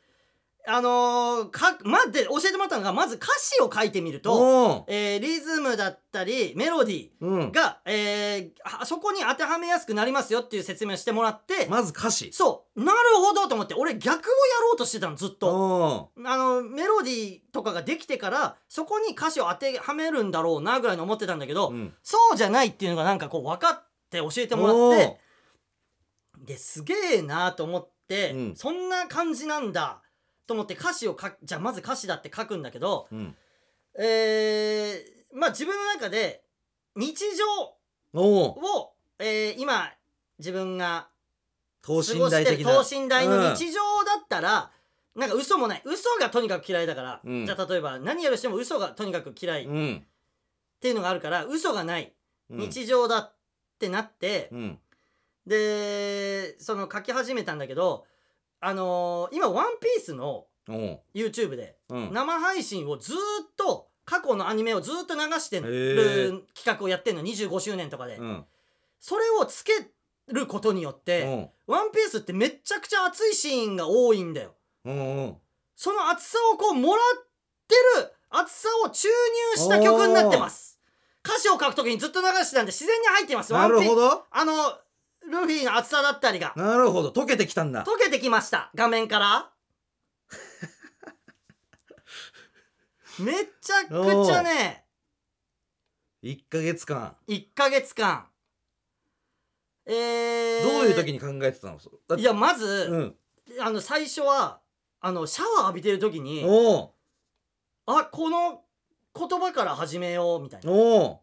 [0.67, 4.35] あのー、かまで教えてもらったのがまず歌詞を書いてみると、
[4.81, 7.53] おえーリズムだったりメロディーうん
[7.87, 12.31] えーあそこに当てはめやすくなりますよっていう説明をしてもらって、まず歌詞。
[12.33, 12.85] そう。
[12.85, 14.23] なるほどと思って俺逆をや
[14.63, 15.49] ろうとしてたのずっと。
[15.49, 21.95] おあのメロディーとかができてからそこに歌詞を当てはめるんだろうなぐらいに思ってたんだけど、ーうん。
[22.03, 25.19] そうじゃないっていうのがなんかこう分かって教えてもらって
[26.45, 28.57] ですげえなと思って、うん。
[28.57, 30.03] そんな感じなんだ
[30.49, 33.37] と思って歌詞を書じゃあまず歌詞だって書くんだけどうん。
[34.01, 36.43] えー、まあ自分の中で
[36.97, 39.93] 日常を、えー今
[40.39, 41.09] 自分が
[41.83, 44.71] 等過ごしてる身大的な等身大の日常だったら、
[45.17, 45.83] なんか嘘もない。
[45.85, 47.45] 嘘がとにかく嫌いだから、うん。
[47.47, 49.65] じゃあ例えば何やるしても嘘がとにかく嫌い。
[49.65, 50.07] っうん。
[50.81, 52.13] ていうのがあるから嘘がない。
[52.51, 52.59] うん。
[52.59, 53.35] 日常だっ
[53.81, 54.79] てなって、うん。
[55.47, 58.05] でその書き始めたんだけど
[58.61, 60.47] あのー今「ワンピースの
[61.15, 62.13] YouTube でうん。
[62.13, 63.19] 生配信をずーっ
[63.57, 66.43] と過去のアニメをずーっと流してへるー。
[66.55, 68.45] 企画をやってんの25周年とかで、うん。
[69.01, 69.73] それをつけ
[70.29, 74.55] ることによってお「ワンピースってめっちゃくちゃ熱いシーンが多いんだよ。
[74.85, 75.41] おお
[75.77, 77.27] その熱さをこうもらっ
[77.69, 79.09] てる熱さを注
[79.57, 80.79] 入した曲になってます。
[81.25, 83.53] 歌詞を書くときにずっと流してたんで自然に入ってます。
[83.53, 84.79] なるほワンピどあの
[85.29, 86.53] ルフィの熱さだったりが。
[86.57, 87.11] なるほど。
[87.11, 87.85] 溶けてきたんだ。
[87.85, 88.71] 溶けてきました。
[88.75, 89.51] 画面から。
[93.19, 94.87] めちゃくちゃね。
[96.23, 97.17] 1ヶ月間。
[97.29, 98.29] 1ヶ月間。
[99.87, 101.79] えー、どういう時に考えてたの？
[102.17, 103.17] いやまず、うん。
[103.61, 104.61] あの最初は
[105.01, 106.45] あのシャワー浴びてる時に
[107.87, 108.63] あこの
[109.15, 110.71] 言葉から始めようみたいな。
[110.71, 111.23] よ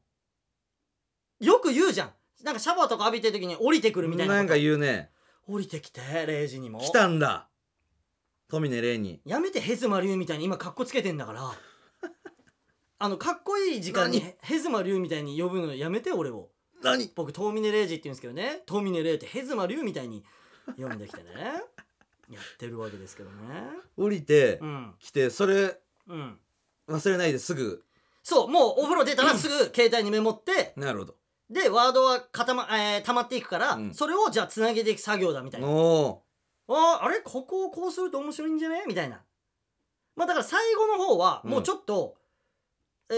[1.60, 4.38] く言うじゃんなんかシャワーとか浴びてる時に降りてくるみたいなこと？
[4.38, 5.10] なんか言うね。
[5.48, 6.80] 降りてきて0時にも。
[6.80, 7.48] 来たんだ。
[8.50, 9.22] 富根礼に。
[9.26, 11.52] やめてヘズマリュウみたいに今カッコつけてんだから。
[13.00, 14.34] あのかっこいい時間に何？
[14.42, 16.50] ヘズマリュウみたいに呼ぶのやめて俺を。
[16.84, 17.12] 何？
[17.16, 18.64] 僕遠峰レイジって言うんですけどね。
[18.66, 20.24] 遠峰レイってヘズマリュウみたいに
[20.78, 21.64] 呼んできてね。
[22.30, 23.36] やってるわけですけどね。
[23.98, 24.96] 降りてうん。
[25.00, 26.40] 来てそれうん。
[26.88, 27.84] 忘れないですぐ。
[28.24, 30.74] そうもうお風呂出たらすぐ携帯にメモって。
[30.76, 31.16] なるほど
[31.50, 33.94] でワードは固ま、えー溜まっていくから、うん。
[33.94, 35.68] それをじゃあつなげていく作業だみたいな。
[35.68, 36.24] お
[36.68, 37.20] おああれ？
[37.20, 38.84] ここをこうすると面白いんじゃね？
[38.88, 39.22] みたいな。
[40.16, 41.52] まあだから最後の方はうん。
[41.52, 42.16] もうちょっと、
[43.10, 43.14] え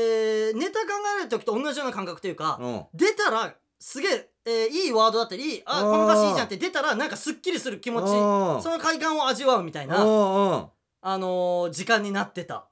[0.54, 0.88] ーネタ考
[1.20, 12.68] える時と同じような感覚というか、お出たらすげええーいいワードだったりああーこの歌詞いいじゃんって出たらなんかすっきりする気持ちおその快感を味わうみたいなおあのー時間になってた。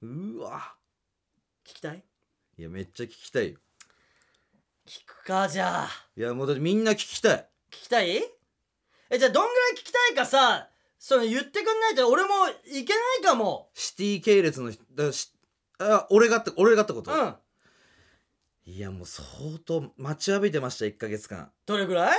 [0.00, 0.74] うわ。
[1.66, 2.02] 聞きたい？
[2.58, 3.58] いやめっちゃ聞きたいよ
[4.86, 5.88] 聞くかじゃあ。
[6.16, 7.48] いやもうだってみんな聞きたい。
[7.70, 8.22] 聞きたい？
[9.10, 10.68] えじゃあどんぐらい聞きたいかさ
[10.98, 12.28] その言ってくんないと俺も
[12.66, 13.68] いけないかも。
[13.74, 15.32] シティ系列の人だし
[15.78, 17.34] あ俺がって俺がってこと、うん。
[18.64, 19.24] いやもう相
[19.64, 21.50] 当待ちわびてました1ヶ月間。
[21.66, 22.18] どれぐらい？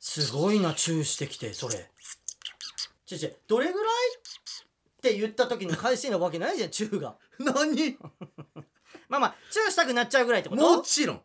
[0.00, 1.90] すごいなチューしてきてそれ。
[3.06, 3.94] ちょちょどれぐらい？
[4.18, 7.16] って言った時に返しなわけないじゃんチューが。
[7.38, 7.96] 何？
[9.08, 10.76] まあまあチューしたくなっちゃうぐらいってこと？
[10.76, 11.20] もちろん。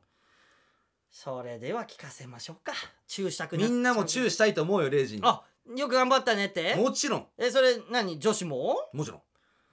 [1.10, 2.74] それでは聞かせましょうか。
[3.08, 3.78] チューしたくなっみちゃう。
[3.80, 5.22] んなもチューしたいと思うよレイジに。
[5.24, 5.44] あ
[5.78, 6.76] よく頑張ったねって？
[6.76, 7.28] もちろん。
[7.38, 8.20] えそれ何？
[8.20, 8.90] 女子も？
[8.94, 9.22] もちろん。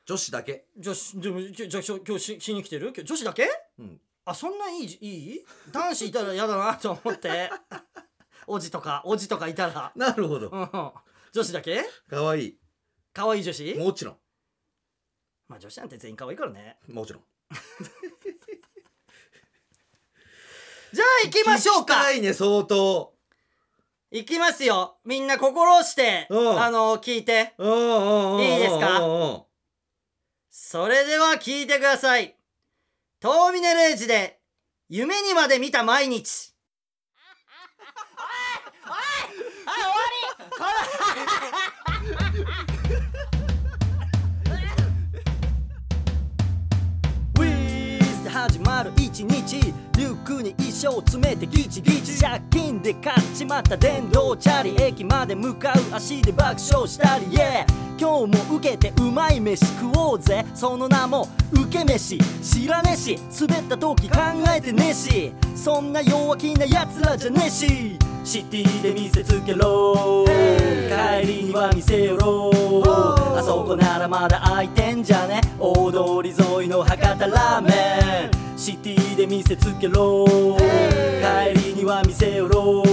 [0.05, 0.66] 女子だけ。
[0.77, 2.92] 女子でもじゃじゃ今日ししに来てる？
[2.94, 3.49] 今日女子だけ？
[3.79, 4.01] うん。
[4.25, 5.44] あそんないいじいい？
[5.73, 7.51] 男子いたら嫌だなと思って。
[8.46, 9.92] おじとかおじとかいたら。
[9.96, 10.49] なるほど。
[10.49, 10.90] うん
[11.33, 11.85] 女子だけ？
[12.09, 12.59] かわいい。
[13.12, 13.75] 可愛い女子？
[13.77, 14.16] もちろん。
[15.49, 16.77] まあ女子なんて全員可愛いからね。
[16.88, 17.23] もちろん
[20.92, 21.94] じゃあ行きましょうか。
[21.94, 23.14] 聞きたいね相当
[24.10, 24.98] 行きますよ。
[25.04, 26.60] みんな心をしてうん。
[26.60, 27.54] あの聞いて。
[27.58, 28.98] うんうんうんうんいいですか？
[29.00, 29.42] うんうん
[30.52, 32.36] それでは聞いてください。
[33.20, 34.40] 遠峰レイジで
[34.88, 36.54] 夢にまで見た毎日。
[38.86, 38.94] おいおい
[39.66, 39.92] はい終わ
[40.38, 40.44] り。
[40.50, 40.56] こ
[48.40, 49.74] 始まる一日。
[49.98, 52.22] リュックに衣装詰めてギチギチ。
[52.22, 57.26] 借金で買っちまった電動チャリ駅まで向かう足で爆笑したり。
[57.26, 57.66] Yeah
[57.98, 60.46] 今日も受けてうまい飯食おうぜ。
[60.55, 62.16] その名も受け飯。
[62.42, 63.18] 知らねえし。
[63.38, 64.18] 滑った時考
[64.57, 65.35] えてねえし。
[65.55, 67.98] そんな弱気な奴らじゃねえし。
[68.24, 70.24] シティで見せつけろ。
[70.26, 72.50] 帰りには見せよろ。
[73.37, 75.42] あそこならまだ空いてんじゃね。
[75.59, 77.99] 大通り沿いの博多ラーメン。
[78.61, 80.27] シティで見せつけろ。
[80.27, 82.85] 帰りには見せよろ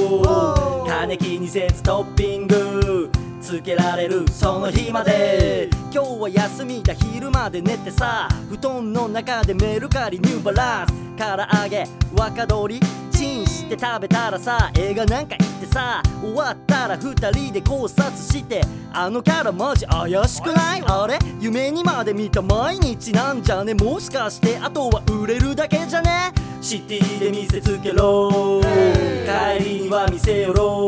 [0.88, 3.12] 金気にせずトッピング。
[3.42, 8.28] つけられるその日まで今日は休みだ昼まで寝てさ。
[8.50, 12.80] 布団の中でメルカリニューバランス唐揚げ若鶏
[13.12, 14.70] チンして食べたらさ。
[14.76, 16.04] 映画なんか行ってさ。
[16.22, 18.62] 終わったら二人で考察して。
[18.94, 20.84] あのキャラマジ怪しくない？
[20.86, 21.18] あれ？
[21.40, 23.74] 夢にまで見た毎日なんじゃね？
[23.74, 24.58] もしかして。
[24.58, 26.34] あとは売れるだけじゃね？
[26.62, 28.62] シティで見せつけろ。
[28.62, 30.88] 帰りには見せよろ。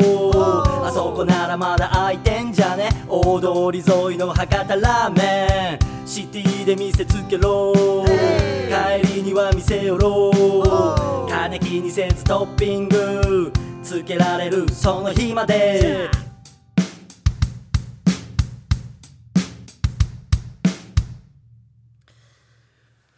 [0.85, 2.89] あそこならまだ空いてんじゃね？
[3.07, 7.73] 大通り沿いの博多ラーメンシティで見せつけろ。
[8.06, 13.52] 帰りには見せよろ金気にせずトッピング。
[13.84, 16.10] つけられるその日まで。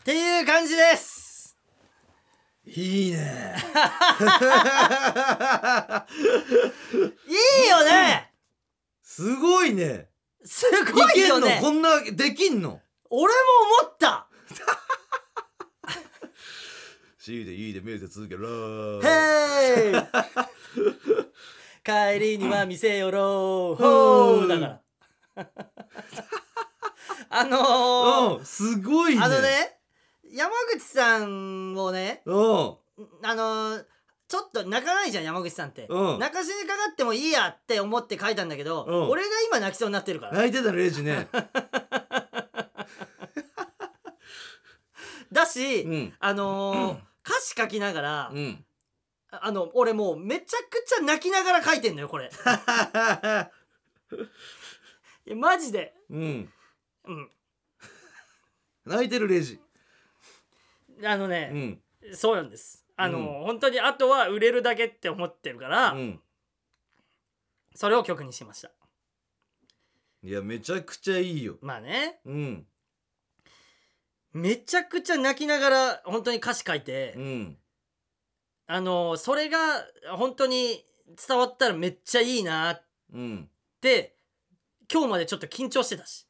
[0.01, 1.55] っていう感じです。
[2.65, 3.55] いいね。
[7.27, 8.31] いいよね。
[9.01, 10.10] すごいね
[10.43, 11.35] すごいいけんの？
[11.39, 12.81] よねこんなできんの？
[13.09, 13.39] 俺も
[13.83, 14.27] 思った。
[17.19, 18.99] しいでいいで見せ続けろ。
[19.03, 19.93] へい
[21.83, 24.81] 帰りには見せよろほーだから。
[27.29, 29.21] あのーうんすごいね。
[29.23, 29.79] あのね
[30.31, 32.35] 山口さんをねうん。
[33.23, 33.85] あのー
[34.31, 36.19] ちょっと泣かないじゃん山口さんって、うん。
[36.19, 39.09] 泣かしにかかってもいいやって思って書いたんだけど、うん。
[39.09, 40.31] 俺が今泣きそうになってるから。
[40.31, 41.27] 泣いてたレイジね。
[45.33, 46.13] だし、うん。
[46.17, 48.65] あのー歌詞書きながら、うん。
[49.31, 52.29] あの俺もうめちゃくちゃ泣きながら書いてんのよこれ。
[55.27, 55.93] いやマジで。
[56.09, 56.49] うん。
[57.03, 57.29] うん。
[58.85, 59.59] 泣いてるレイジ。
[61.03, 62.15] あのね、うん。
[62.15, 63.25] そうなんですあの、うん。
[63.45, 66.19] 本当にあとは売れるだけって思ってるから、うん
[67.73, 68.71] それを曲にしました。
[70.23, 71.57] いやめちゃくちゃいいよ。
[71.61, 72.19] まあね。
[72.25, 72.67] うん。
[74.33, 77.57] めちゃくちゃ泣きながら本当に歌詞書いて、うん。
[78.67, 79.57] あのそれが
[80.17, 80.85] 本当に
[81.27, 83.49] 伝わったらめっちゃいいなっうん。
[83.79, 84.17] て
[84.91, 86.27] 今日までちょっと緊張してたし。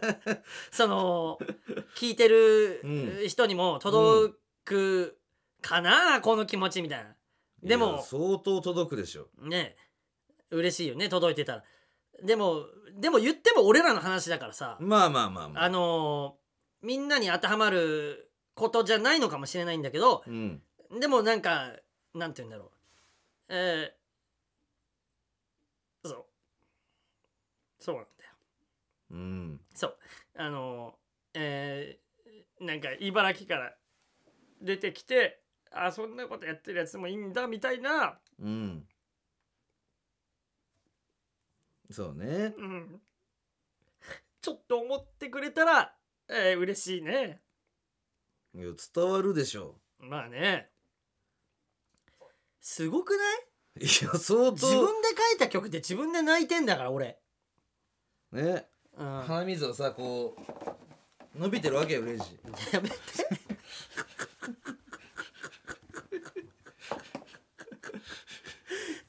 [0.72, 1.38] その
[1.96, 3.28] 聞いてるうん。
[3.28, 5.18] 人にも届く
[5.64, 7.16] かな、この気持ちみたいな。
[7.62, 9.28] でも相当届くでしょ。
[9.40, 9.76] ね
[10.50, 11.64] 嬉しいよね届いてたら。
[12.22, 12.66] でも
[13.00, 15.64] でも言っても俺らの話だからさ、まあまあまあまあ。
[15.64, 16.36] あの
[16.82, 20.62] みんなに当てはまることじゃないのかもしれないんだけどうん。
[21.00, 21.72] でもなんか
[22.14, 22.70] なんて言うんだろう。
[23.48, 26.24] えー、そう。
[27.80, 28.30] そうなんだよ。
[29.12, 29.60] うん。
[29.74, 29.96] そう。
[30.36, 30.94] あの
[31.32, 33.74] えー、なんか茨城から
[34.60, 35.43] 出てきて
[35.76, 38.86] あそんなことやってるやつもいいんだみたいな、うん。
[41.90, 42.54] そうね。
[42.56, 43.00] うん、
[44.40, 45.94] ちょっと思ってくれたら、
[46.28, 47.40] えー、嬉しいね。
[48.54, 49.74] いや伝わるでしょ。
[49.98, 50.70] まあね。
[52.60, 53.16] すごくな
[53.82, 53.84] い？
[53.84, 57.18] いや相自分当で書いた曲で自分で泣いてんだから俺、
[58.32, 58.66] ね。
[58.96, 60.36] うん、鼻水をさこ
[61.36, 62.38] う伸びてるわけよレイジ。
[62.72, 62.96] やめて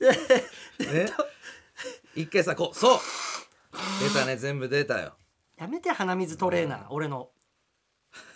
[0.10, 1.12] ね。
[2.15, 2.78] 一回さこう。
[2.78, 3.00] そう。
[4.02, 4.38] 出たね。
[4.38, 5.18] 全部出たよ。
[5.58, 6.86] やめて鼻水トレーナー。
[6.89, 7.30] 俺の。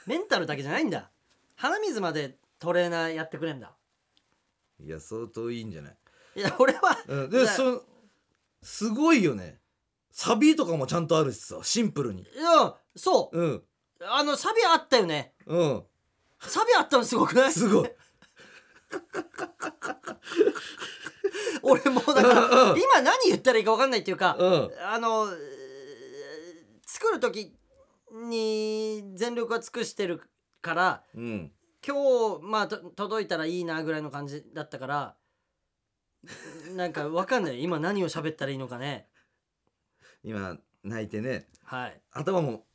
[0.05, 1.12] メンタルだけじゃないんだ。
[1.55, 3.75] 鼻水までトレーナーやってくれんだ。
[4.82, 5.97] いや相当いいんじゃない？
[6.36, 6.97] いいや俺は。
[7.08, 7.84] うん、でだそ
[8.62, 9.60] すごいよね。
[10.12, 12.23] サビとかもちゃんとあるしさシンプルに。
[12.23, 13.39] いやそう。
[13.39, 13.63] うん。
[14.01, 15.34] あのサビあったよね。
[15.45, 15.84] うん。
[16.39, 17.51] サビあったのすごくない？
[17.51, 17.89] すごい
[21.63, 22.75] 俺もうだかうんうん。
[22.75, 24.69] ら今何言ったらいいか分かんないっていうかうん。
[24.86, 25.39] あのえー
[26.86, 27.56] 作る時
[28.12, 30.21] に全力は尽くしてる
[30.62, 31.52] からうん。
[31.86, 35.15] 今日まあと届いたらいいなぐらいの感じだったから
[36.75, 37.62] なんか分かんない。
[37.63, 39.08] 今何を喋ったらいいのかね。
[40.23, 41.47] 今泣いてね。
[41.63, 42.02] はい。
[42.12, 42.65] 頭も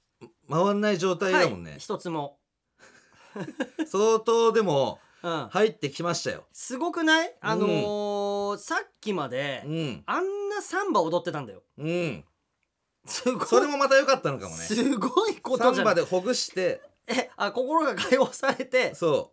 [0.48, 2.38] 回んない状態だもんね、はい、一つも、
[3.86, 6.46] 相当でもうん、入ってきましたよ。
[6.52, 7.36] すごくない？
[7.40, 8.23] あのー
[8.58, 10.02] さっきまでうん。
[10.06, 11.62] あんなサンバ踊ってたんだよ。
[11.78, 12.24] うん。
[13.06, 13.46] すごい。
[13.46, 14.62] それもまた良かったのかもね。
[14.62, 15.86] すごいこサンとじゃん。
[15.86, 16.80] バでほぐして。
[17.06, 18.94] えあ心が解放されて。
[18.94, 19.32] そ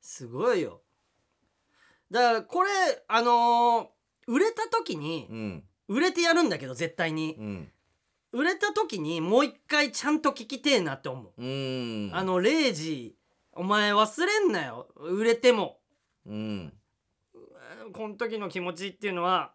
[0.00, 0.80] すごいよ。
[2.10, 2.70] だからこれ
[3.08, 3.86] あのー
[4.28, 5.64] 売れた時にううん。
[5.88, 7.36] 売れてやるんだけど絶対に。
[7.38, 7.72] うん。
[8.32, 12.10] 売れた時にもう一回ちゃんと聞きてえなって思う、うん。
[12.14, 13.14] あのレイジ
[13.52, 14.88] お前忘れんなよ。
[14.96, 15.78] 売れても。
[16.24, 16.72] うん
[17.92, 19.52] この時の気持ちっていうのは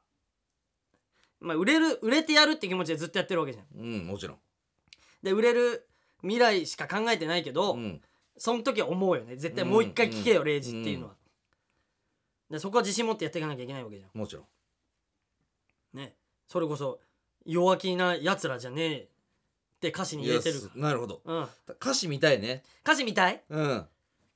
[1.39, 3.65] まあ売れる売れてやるって気持ちでずっとやってるわけじゃん。
[3.79, 4.37] うんもちろん。
[5.23, 5.87] で売れる
[6.21, 8.01] 未来しか考えてないけど、うん。
[8.37, 9.35] その時は思うよね。
[9.35, 11.13] 絶対もう一回聞けよ、うんレイジっていうのは、
[12.51, 14.41] でそこは自信持ってやっていかなきゃいけないわけじゃもちろ
[15.93, 15.97] ん。
[15.97, 16.15] んね。
[16.47, 16.99] それこそ
[17.45, 19.07] 弱気なやつらじゃねえっ
[19.79, 20.55] て歌詞に入れてる。
[20.59, 21.21] いやすなるほど。
[21.25, 21.47] うん。
[21.79, 22.63] 歌詞見たいね。
[22.83, 23.41] 歌詞みたい？
[23.49, 23.85] うん。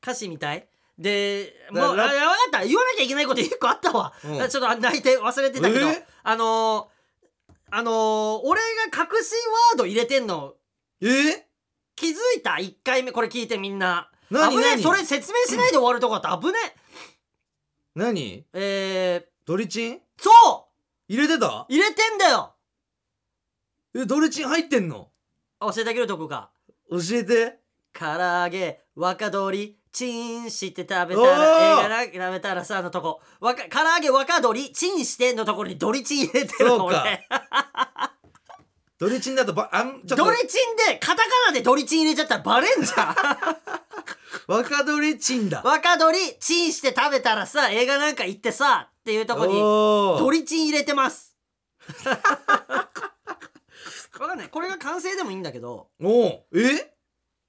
[0.02, 0.68] 歌詞みたい？
[1.02, 2.10] でもうあ分かっ
[2.52, 2.64] た。
[2.64, 4.38] 言わなきゃいけないこと一個あったわ、うん。
[4.38, 6.86] ちょっと泣いて忘れてたけど、えあのー、
[7.72, 9.34] あのー、俺が隠し
[9.72, 10.54] ワード入れてんの。
[11.02, 11.10] えー、
[11.96, 13.12] 気づいた？1回目。
[13.12, 14.12] これ聞いてみんな。
[14.30, 14.70] 何危ねえ。
[14.76, 14.84] 何？
[14.84, 16.60] それ説明しないで終わるとこだった危ね
[17.96, 18.46] 何？
[18.54, 19.94] ええドリチン？
[19.96, 20.30] ー、そ
[21.10, 21.12] う！
[21.12, 21.66] 入れてた？
[21.68, 22.54] 入れてんだよ。
[23.96, 25.10] えドリチン入ってんの？
[25.60, 26.52] 教えてあげるとこか。
[26.92, 27.60] 教えて。
[27.94, 33.22] 唐揚げ若鶏チンして食べたおらー映画な食べたらさのとこ。
[33.40, 36.98] わか唐揚げ若鶏チンしてのところにドリチン入れてるの俺。
[38.98, 40.26] ドリチンだとばあんちょっと。
[40.26, 43.16] ドリチンでカタカナでドリチン入れちゃったらバレんじゃん。
[44.48, 45.62] 若ドリチンだ。
[45.64, 51.36] 若鶏チンして食べたらさ映画なんか行ってさっていうとこにドリチン入れてます。
[54.20, 54.50] わかんない。
[54.50, 55.90] これが完成でもいいんだけど。
[56.00, 56.42] おー。
[56.54, 56.94] え？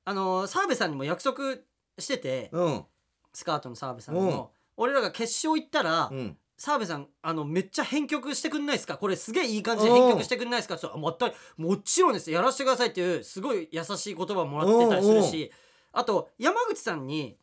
[0.04, 1.58] あの澤部さんにも約束
[1.98, 2.84] しててうん。
[3.32, 4.26] スカートの澤部さんにうん。
[4.26, 6.36] も俺らが決勝行ったらうん。
[6.56, 8.96] 澤部さんあのめっちゃ編曲してくんないですか？
[8.96, 10.76] これすげえいい感じで編曲してくんないですか？
[10.76, 12.30] って言ったらあももちろんです。
[12.30, 15.52] やらせてくださいっていうすごい優しい言葉もらってたりするし。
[15.94, 17.36] あと山口さんに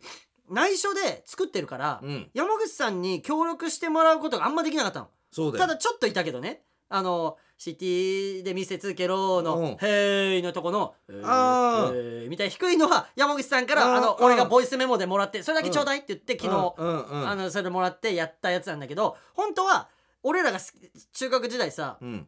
[0.49, 2.29] 内緒で作ってるから、うん。
[2.33, 5.09] 山口さんに協力してもらうことがあんまできなかったの。
[5.31, 5.67] そうだよ。
[5.67, 6.63] ただちょっといたけどね。
[6.87, 12.29] あのシティで見せつけろのうん「へーい」のとこの「へーあー。
[12.29, 13.97] みたいな低いのは山口さんからあー。
[13.97, 16.87] あの俺がボイスメモでもらってそれだけちょうだいって言って昨日うん。
[16.87, 17.21] うん。
[17.21, 17.29] うん。
[17.29, 19.89] あのそれもらってやったやつなんだけど本当は
[20.23, 20.73] 俺らがす
[21.11, 22.27] 中学時代さうん。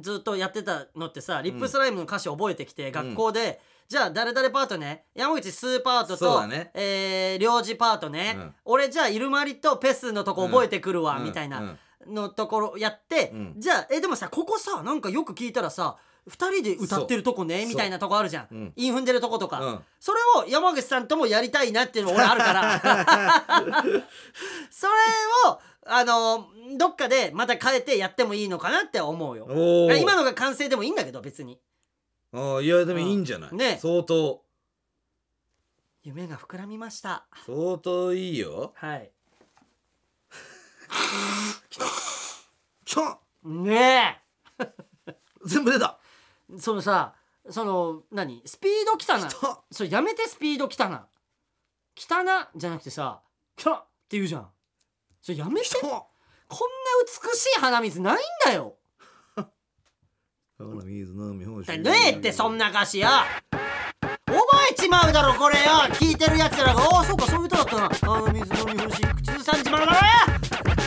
[0.00, 6.72] ずっとやってたのってさリップスライムの歌詞覚えてきて学校でじゃあ誰々パートね山口スーパートとそうだね。
[6.74, 8.54] えー領事パートねうん。
[8.64, 11.24] 俺じゃあイルマリとペスのとこ覚えてくるわうん。
[11.26, 11.60] みたいな。
[11.60, 13.54] うんのところやって、うん。
[13.58, 15.96] じゃあえでもさここさなんかよく聞いたらさ
[16.28, 18.54] 2人で歌ってるとこねみたいなとこあるじゃん、う。
[18.54, 18.72] ん。
[18.76, 19.80] イン踏んでるとことか、うん。
[20.00, 23.82] それを山口さんともやりたいなっていうの俺あるから。
[24.70, 24.92] それ
[25.50, 26.46] をあの
[26.78, 29.46] どっかでまた変えてやってもいいのかなって思うよ。
[29.98, 31.60] 今のが完成でもいいんだけど別に。
[32.32, 33.50] あーいやでもいいんじゃない？
[33.50, 33.56] うん。
[33.58, 33.78] ね。
[33.80, 34.42] 相当。
[36.02, 37.26] 夢が膨らみました。
[37.46, 38.72] 相当いいよ。
[38.76, 39.10] はい
[43.44, 44.22] ね
[45.44, 45.98] 全部出た。
[46.54, 47.14] えそのさ
[47.50, 48.42] その何？
[48.46, 49.28] スピードきたな
[49.70, 51.06] それやめてスピードきたな
[51.94, 53.22] きたなじゃなくてさ
[53.56, 54.50] きゃって言うじゃん。
[55.20, 55.68] それやめて。
[55.80, 55.98] こんな
[57.06, 58.76] 美しい鼻水ないんだよ。
[61.78, 63.08] ねえってそんな歌詞よ。
[64.26, 64.38] 覚
[64.70, 65.64] えちまうだろこれよ。
[65.94, 67.86] 聞いてるやつらが「ああそうかそういう歌だったな。
[67.86, 70.23] あの水飲み干し口ずさんじまうだろ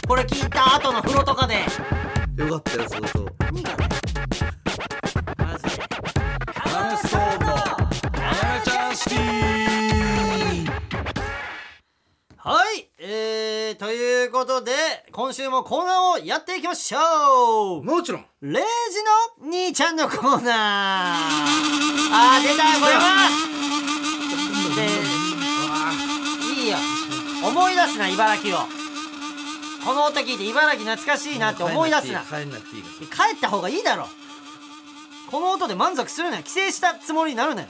[0.07, 1.55] これ聞いた後の風呂とかで。
[2.37, 3.89] よかったよ相当何がね
[5.37, 5.83] マジで
[6.53, 9.17] カメストーンのカメちゃんシティ
[12.37, 14.71] はいえー、ということで
[15.11, 17.83] 今週もコーナーをやっていきましょう。
[17.83, 18.25] もちろん。
[18.41, 18.63] レイ
[19.41, 20.53] ジの兄ちゃんのコーナー。
[22.13, 23.29] あー出たこれは。
[24.75, 24.85] で
[26.61, 26.77] いいよ。
[27.43, 28.86] 思い出すな茨城を
[29.87, 32.19] この音聞いて茨城懐かしいなって思い出すな。
[32.19, 34.09] 帰んなくていい帰った方がいいだろ。
[35.31, 37.69] この音で満足するなよ帰省したつもりになるなよ。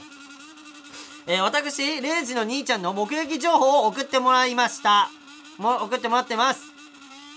[1.28, 5.10] えー、私レイジの兄ちゃんの目撃情報を送ってもらいました。
[5.58, 6.64] もう送ってもらってます。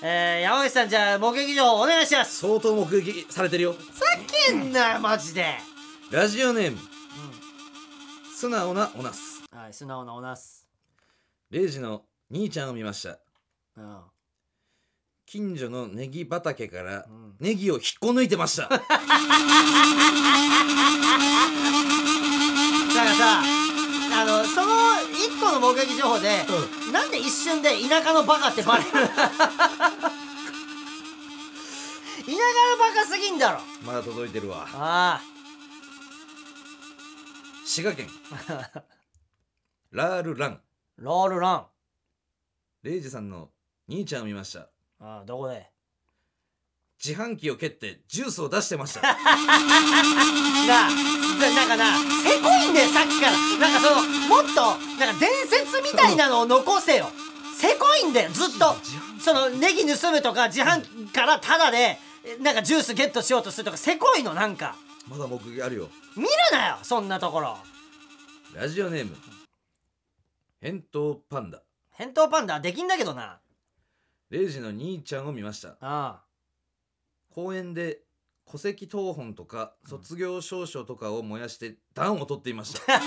[0.01, 2.39] えー、山口さんじゃあ目撃情報お願いします。
[2.39, 3.73] 相当目撃されてるよ。
[3.73, 4.05] ふざ
[4.47, 5.57] けんなよマジで。
[6.09, 6.79] ラジオネーム、
[8.33, 9.43] 素直なおなす。
[9.51, 10.67] はい素直なおなす。
[11.51, 12.01] レイジの
[12.31, 13.19] 兄ちゃんを見ました。
[13.77, 13.99] うん
[15.31, 17.05] 近所のネギ畑からん。
[17.39, 18.67] ネギを引っこ抜いてました。
[18.67, 18.91] だから
[23.15, 23.41] さ
[24.13, 24.73] あのその
[25.09, 26.45] 一個の目撃情報で、
[26.91, 29.07] なんで一瞬で田舎のバカってバレる 田舎の
[32.77, 33.61] バカすぎんだろ。
[33.85, 34.67] まだ届いてるわ。
[34.73, 35.21] あ
[37.63, 38.09] 滋賀県。
[39.91, 40.51] ラールラン。
[40.55, 40.59] あ
[40.97, 41.67] ロールラン。
[42.83, 43.49] レイジさんの
[43.87, 44.67] 兄ちゃんを見ました
[45.01, 45.67] ああどこで？
[47.03, 49.01] 自販機を蹴ってジュースを出してました。
[49.01, 49.17] なあ
[51.39, 53.37] ななんかなせこいんだよさっきから。
[53.57, 57.09] なんかそのもっとなんか伝説みたいなのを残せよ。
[57.57, 58.75] せこいんだよずっと。
[59.19, 64.75] そのネギ盗むとか自販機からタダでえなんかジュースゲットしようとするとかせこいのなんか。
[65.07, 65.89] まだ目撃あるよ。
[66.15, 67.57] 見るなよそんなところ。
[68.53, 69.17] ラジオネーム
[70.61, 71.63] 返答パンダ。
[71.89, 73.40] 返答パンダできんだけどな
[74.31, 75.69] レイジの兄ちゃんを見ました。
[75.69, 76.23] ああ。
[77.35, 77.99] 公園で
[78.49, 82.81] 戸籍謄本とか卒業証書とかを燃やして暖を取っていました。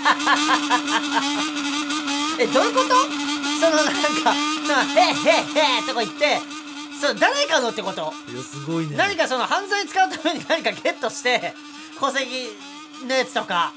[2.39, 2.89] えどういうこと？
[3.59, 4.33] そのなんか
[4.67, 5.43] な「へっへっ
[5.81, 6.39] へ」とか言って
[7.01, 8.13] その誰かのってこと？
[8.31, 8.95] いやすごいね。
[8.95, 11.53] 何かその犯罪に使うために何かゲットして
[11.99, 12.49] 戸籍
[13.07, 13.73] のやつとか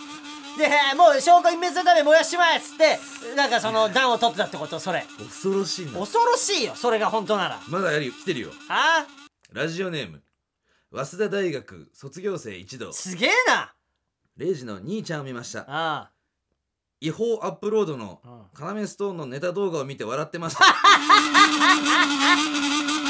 [0.58, 2.98] でもう証拠隠滅のために燃やしちまえっつって
[3.36, 4.80] なんかその暖を取ってたってこと？
[4.80, 5.06] それ。
[5.18, 5.92] 恐ろしいな。
[6.00, 7.60] 恐ろしいよそれが本当なら。
[7.68, 8.50] まだやるよ来てるよ。
[8.68, 9.06] あ？
[9.52, 10.20] ラジオネーム。
[10.92, 12.92] 早稲田大学卒業生一同。
[12.92, 13.72] すげえな！
[14.36, 15.64] レイジの兄ちゃんを見ました。
[15.68, 16.10] あ
[17.00, 18.42] 違法アップロードのうん。
[18.54, 20.64] カナメストーンのネタ動画を見て笑ってました。
[20.64, 20.68] 一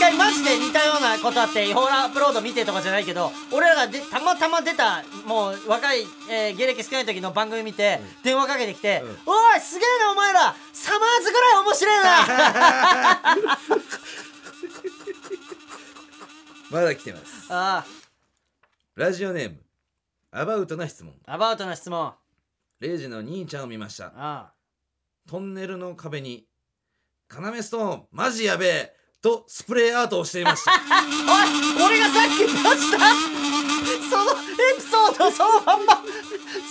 [0.00, 13.38] 回マジで似たようなことあって違法アップロード見てとかじゃないけど俺らがでたまたま出たもう若い、えー芸歴少ない時の番組見て、電話かけてきて「おいすげえなお前らサマーズぐらい面白いな!
[16.70, 17.46] 」まだ来てます。
[17.50, 17.84] あ
[18.94, 19.62] ラジオネーム
[20.32, 21.14] アバウトな質問。
[21.26, 22.06] あアバウトな質問。
[22.06, 22.16] あ
[22.80, 24.12] レイジの兄ちゃんを見ました。
[24.16, 24.52] あ
[25.28, 26.46] トンネルの壁に
[27.28, 30.72] 「カナメストーンマジやべえ!」とスプレーアートをしていました。
[30.72, 32.98] おい俺がさっき出した
[34.08, 36.02] そのエピソードそのまんま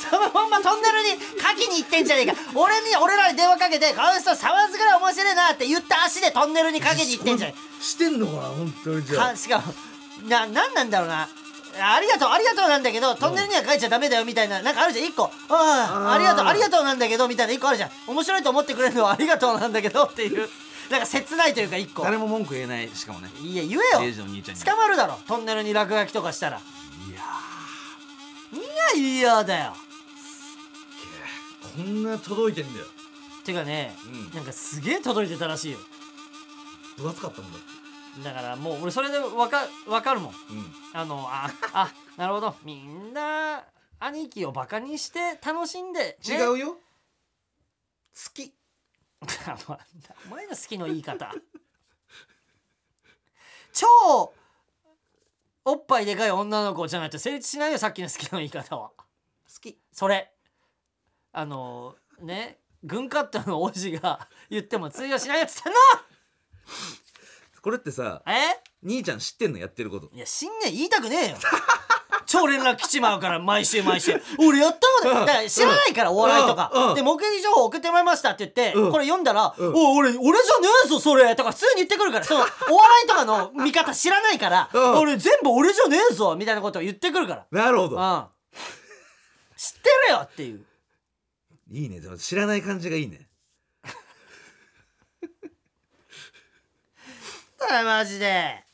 [0.10, 2.34] そのまんまトンネルにかきに行ってんじゃねえか。
[2.56, 7.84] 俺に俺らに電話かけて「川内さんサマーズぐらい面白いな」って言った足でトンネルにかけに行ってんじゃねえ。
[7.84, 9.30] してんのかな本当にじゃあ。
[9.30, 9.74] かしかも
[10.28, 11.30] ななんなんだろうな。
[11.82, 15.06] ありがとうありがとうなんだけどトンネルには書いちゃダメだよみたいななんかあるじゃん。
[15.06, 15.32] 一個。
[15.50, 17.92] ああありがとうありがとうなんだけどみたいな一個あるじゃん。
[18.08, 20.50] 面白いと思ってくれるのはありがとうなんだけどっていう
[20.90, 22.04] なんか切ないというか一個。
[22.04, 23.30] 誰も文句言えないしかもね。
[23.42, 24.12] いや言レイえよ。
[24.12, 24.62] ジの兄ちゃんに。
[24.62, 25.20] 捕まるだろ。
[25.28, 26.58] トンネルに落書きとかしたら。
[26.58, 27.22] いいや
[28.96, 29.74] や嫌だよ。
[31.76, 32.86] ーこんな届いてんだよ。
[33.46, 34.36] てかね、うん。
[34.36, 35.80] なんかすげえ届いてたらしいよ。
[36.98, 37.60] 分厚かったんだ
[38.24, 40.32] だからもう俺それでわかわかるもん。
[40.32, 40.38] うん。
[40.94, 42.56] あのああなるほど。
[42.64, 43.64] みんな
[44.00, 46.68] 兄貴をバカにして楽しんで、ね、違うよ。
[46.70, 46.78] 好
[48.34, 48.54] き
[50.28, 51.34] お前の好きの言い方。
[53.74, 54.34] 超
[55.66, 58.90] おっぱいでかい女の子じゃないと成立しないよさっきの好きの言い方は。
[58.90, 59.06] 好
[59.62, 59.80] き。
[59.92, 60.34] それ。
[61.32, 65.78] あのね軍カットの王子が言っても通用しないやつってんの
[67.62, 68.62] これってさえ？
[68.82, 70.10] 兄ちゃん知ってんのやってること。
[70.14, 71.38] いや新年言いたくねえよ
[72.30, 74.22] 超連絡来ちまうから毎週毎週。
[74.38, 76.94] 俺やったことないだから知らないからお笑いとか。
[76.96, 78.92] で目撃情報送ってもらいましたって言ってうん。
[78.92, 79.74] これ読んだら「うん。
[79.74, 80.26] お俺俺じゃ
[80.62, 82.26] ねえぞそれ」とか普通に言ってくるから。
[82.26, 84.98] その お笑いとかの見方知らないからうん。
[85.00, 87.48] 俺全部俺じゃねえぞみたいなことを言ってくるから。
[87.50, 87.98] なるほど。
[87.98, 88.26] うん。
[89.58, 90.64] 知ってるよっていう。
[91.72, 92.00] いいね。
[92.00, 93.28] でも知らない感じがいいね。
[97.58, 98.69] だマジで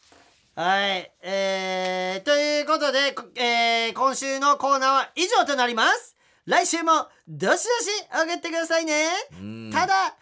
[0.56, 1.12] はい。
[1.22, 6.16] えー、ということで、こえー、今週のコーナーは以上となります。
[6.46, 7.66] 来週もどしどし
[8.10, 9.70] 送ってくださいね、うん。
[9.74, 10.16] ただ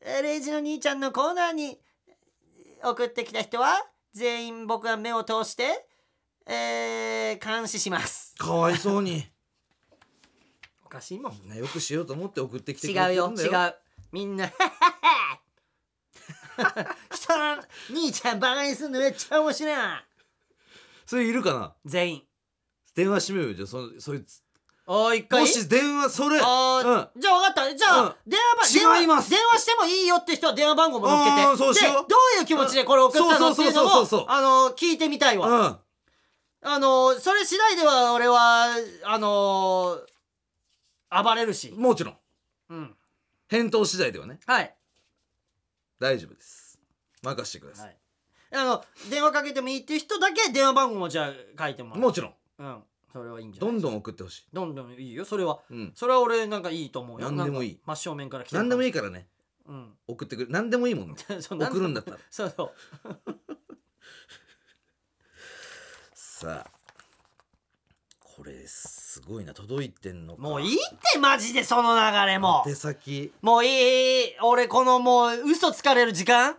[0.00, 1.78] えーレイジの兄ちゃんのコーナーに
[2.82, 5.86] 送ってきた人は全員僕は目を通して
[6.46, 8.34] えー、監視します。
[8.38, 9.26] かわいそうに。
[10.82, 11.46] おかしいもん。
[11.46, 13.74] ねよくしようと思って送ってきてくれ違うよ違う。
[14.12, 14.50] みんな
[17.24, 19.72] 人兄ちゃんバカにすんのめっちゃ面白い。
[19.72, 20.04] な
[21.06, 21.72] それいるかな？
[21.84, 22.22] 全員。
[22.94, 23.66] 電話してみようよじゃあ。
[23.66, 24.42] そそいつ。
[24.86, 25.40] おー一回？
[25.40, 26.38] もし電話それ。
[26.42, 27.74] あーじゃあ分かった。
[27.74, 28.14] じゃあ、うん。
[28.26, 29.30] 電話番違います。
[29.30, 31.50] 電話電話してもいいよって人は電話番号も載っけて。
[31.50, 31.94] うんそうしよう。
[31.94, 33.88] でどういう気持ちでこれ送ったのっていうのそうそうそう。
[33.90, 35.78] そうそうもあの聞いてみたいわ、うん。
[36.66, 38.68] あのそれ次第では俺は
[39.04, 39.98] あの
[41.10, 41.72] 暴れるし。
[41.76, 42.16] もちろん。
[42.70, 42.94] うん。
[43.48, 44.38] 返答次第ではね。
[44.46, 44.74] はい。
[46.00, 46.63] 大丈夫です
[47.24, 47.92] 任せてくださ、はい。
[47.92, 47.96] い
[48.56, 52.00] あの電話かけてもいいっていう人だけ電話番号もじゃあ書いてもらう。
[52.00, 52.34] もちろん。
[52.58, 52.82] うん。
[53.12, 54.46] それはいいんじゃなんいどどん送ってほしい。
[54.52, 55.24] どんどんいいよ。
[55.24, 55.60] それは。
[55.70, 55.92] うん。
[55.94, 57.30] それは俺なんかいいと思うよ。
[57.30, 57.80] 何でもいい。
[57.84, 59.28] 真正面から来て何でもいいいからね。
[59.66, 59.92] うん。
[60.06, 62.18] 送ってくる何でもいいも んね送るんだったら。
[62.30, 62.72] そうそう。
[66.14, 66.70] さあ。
[68.18, 69.54] これすごいな。
[69.54, 70.42] 届いてんのか。
[70.42, 70.78] もういいっ
[71.12, 72.62] てマジでその流れも。
[72.66, 73.32] 手先。
[73.42, 74.36] もういい。
[74.42, 76.58] 俺このもう嘘つかれる時間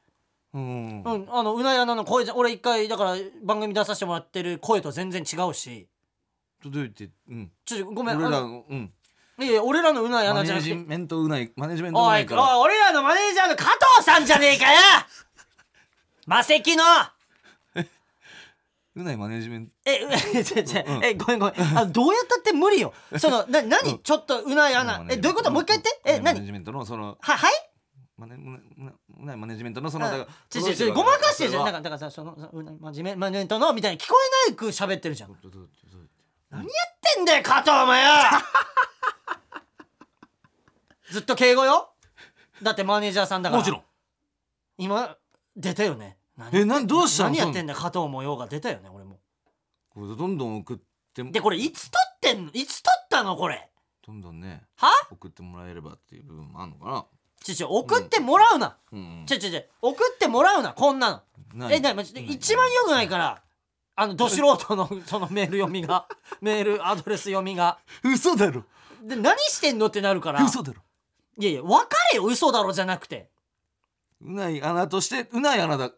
[0.55, 1.03] うん。
[1.03, 5.87] うんあのうない穴の声じゃ俺一回だから番組出させてもらってる声と全然違うし。
[6.63, 7.51] 届いてうん。
[7.65, 8.91] ちょごめん俺らあののうん。
[9.37, 10.69] いや俺らのうないマネ穴じゃなくて。
[10.69, 14.79] ジメントうないマネジメントうおないいから俺らのマネージャーの加藤さんじゃねえかよ。
[16.25, 16.83] 魔石の。
[18.97, 19.73] うないマネジメント。
[19.85, 20.05] え、
[20.39, 20.99] うちょちょう。
[20.99, 21.77] んえ、ごめんごめん。
[21.77, 22.93] あ、どうやったって無理よ。
[23.19, 23.99] その、な、なに、うん。
[23.99, 25.05] ちょっとうない穴。
[25.09, 25.51] え、どういうこと？
[25.51, 26.01] もう一回言って。
[26.05, 27.51] え、なにマネジメントのそのは、はい？
[28.17, 28.59] マネマ
[29.25, 31.65] ネマネジメントのそのだからちょちょごまかしてるじゃん。
[31.65, 34.15] それはなんか、だからさ、その、そのマジメントの、みたいに聞こ
[34.47, 35.35] えないく喋ってるじゃん。
[36.49, 36.69] 何やっ
[37.15, 38.09] てんだよ、加藤お前よ
[41.11, 41.89] ずっと敬語よ
[42.61, 43.59] だってマネージャーさんだから。
[43.59, 43.83] もちろん
[44.77, 45.17] 今、
[45.55, 46.17] 出たよね。
[46.37, 49.19] 何えなんどうしたの何やってんだよ、加藤模様が出たよね、俺も。
[49.89, 50.77] これどんどん送っ
[51.13, 53.69] てで、これ、いつ撮ってんのいつ撮ったのこれ。
[54.05, 57.07] どんどんねは送ってもらえればっていう部分もあるのか
[57.45, 58.69] ちょちょ、送ってもらうな。
[58.69, 59.23] なうん。
[59.27, 61.23] ちょちょちょ送ってもらうなこんな
[61.53, 61.71] の。
[61.71, 63.41] えな一番良くないから
[63.95, 66.07] あのど素人の そのメール読みが
[66.41, 67.77] メールアドレス読みが。
[68.03, 68.63] 嘘だろ。
[69.03, 70.43] で何してんのってなるから。
[70.43, 70.81] 嘘だろ。
[71.37, 73.29] いやいや分かれよ嘘だろじゃなくて。
[74.21, 75.91] うない穴としてうない穴だ。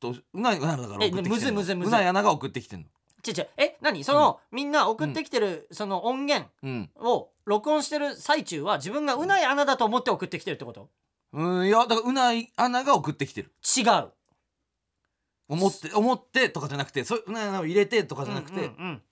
[0.00, 1.92] とうない穴だからえ送ってきてむずいむずいむずい。
[1.92, 2.86] うない穴が送ってきてんの？
[3.24, 4.04] ちょちょえ何？
[4.04, 6.90] その、みんな送ってきてるその音源うん。
[7.00, 10.88] を録音してる最中は自分がうない穴だと思って送ってきてるってこと？
[11.32, 13.50] うんいやだからうない穴が送ってきてる。
[13.76, 14.12] 違う。
[15.48, 19.02] 思って思ってとかじゃなくてそううない穴を入れてとかじゃなくて、うんうんうん。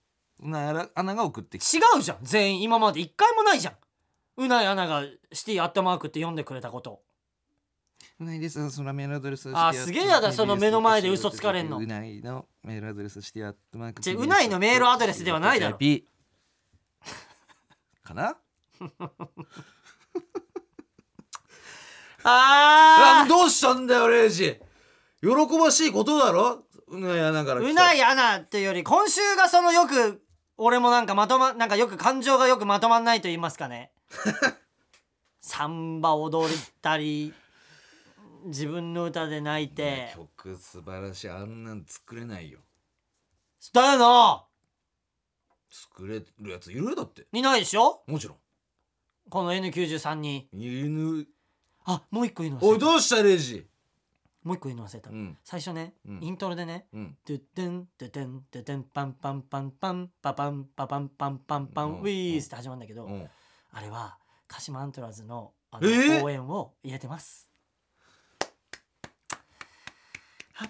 [0.44, 2.62] うない穴穴が送ってきて違うじゃん全員。
[2.62, 3.74] 今まで一回もないじゃん。
[4.38, 5.02] うない穴が
[5.32, 7.00] シティアットマークって読んでくれたこと
[8.20, 8.70] うないです。
[8.70, 11.78] そのメールアドレスあーすげえやだその目の前で嘘つかれんの。
[11.78, 15.78] うないのメールアドレスしてやってマークちょうないのメールアドレスではないだろ。
[18.04, 18.36] かな？
[22.24, 24.60] ああどうしたんだよレイジ。
[25.20, 26.64] 喜ばしいことだろ？
[26.88, 30.22] うない穴からうない穴っていうより今週がそのよく
[30.58, 33.92] 俺もなんかまとまなんかよく感情がよくまとまんないと言いますかね。
[35.40, 37.32] サンバ踊ったり
[38.44, 40.12] 自分の歌で泣いて。
[40.14, 41.28] 曲素晴らしい。
[41.30, 42.60] あんなん作れないよ。
[43.72, 44.44] だよな。
[45.70, 47.26] 作れるやついるだって。
[47.32, 48.02] いないでしょ？
[48.06, 48.36] もちろん。
[49.30, 50.48] この N93 に。
[50.52, 51.26] 犬。
[51.84, 52.72] あもう一個言うの忘れた。
[52.74, 53.66] おいどうしたレイジ？
[54.42, 55.38] もう一個言うの忘れた、うん。
[55.44, 56.18] 最初ね、うん。
[56.22, 56.88] イントロでね。
[56.92, 57.16] うん。
[57.26, 62.00] ドゥッテンドゥテンドゥテンパンパンパンパンパパンパパンパンパンパンうん。
[62.00, 63.28] ウィースって始まるんだけど、うん。
[63.72, 64.18] あれは
[64.48, 66.24] 鹿島アントラーズのあの、えー？
[66.24, 67.48] 応援を入れてます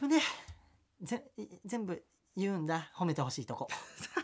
[0.01, 0.18] 危ね
[1.03, 1.05] え。
[1.05, 2.03] ぜい全部
[2.37, 2.91] 言うんだ。
[2.95, 3.68] 褒めてほしいとこ。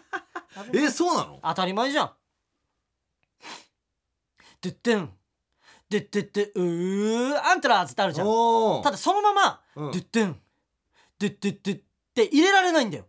[0.72, 1.40] ええそうなの？
[1.42, 2.12] 当たり前じゃん。
[4.60, 5.12] ドゥッテン
[5.88, 8.26] ドゥッドゥッドゥうーアントラーズってあるじゃん。
[8.82, 9.92] ただそのまま、うん。
[9.92, 10.40] ドゥッテン
[11.18, 11.82] ドゥッドゥッドゥっ
[12.14, 13.06] て入れられないんだよ。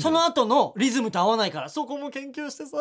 [0.00, 1.68] その後のリズムと合わないから。
[1.68, 2.76] そこも研究してさ。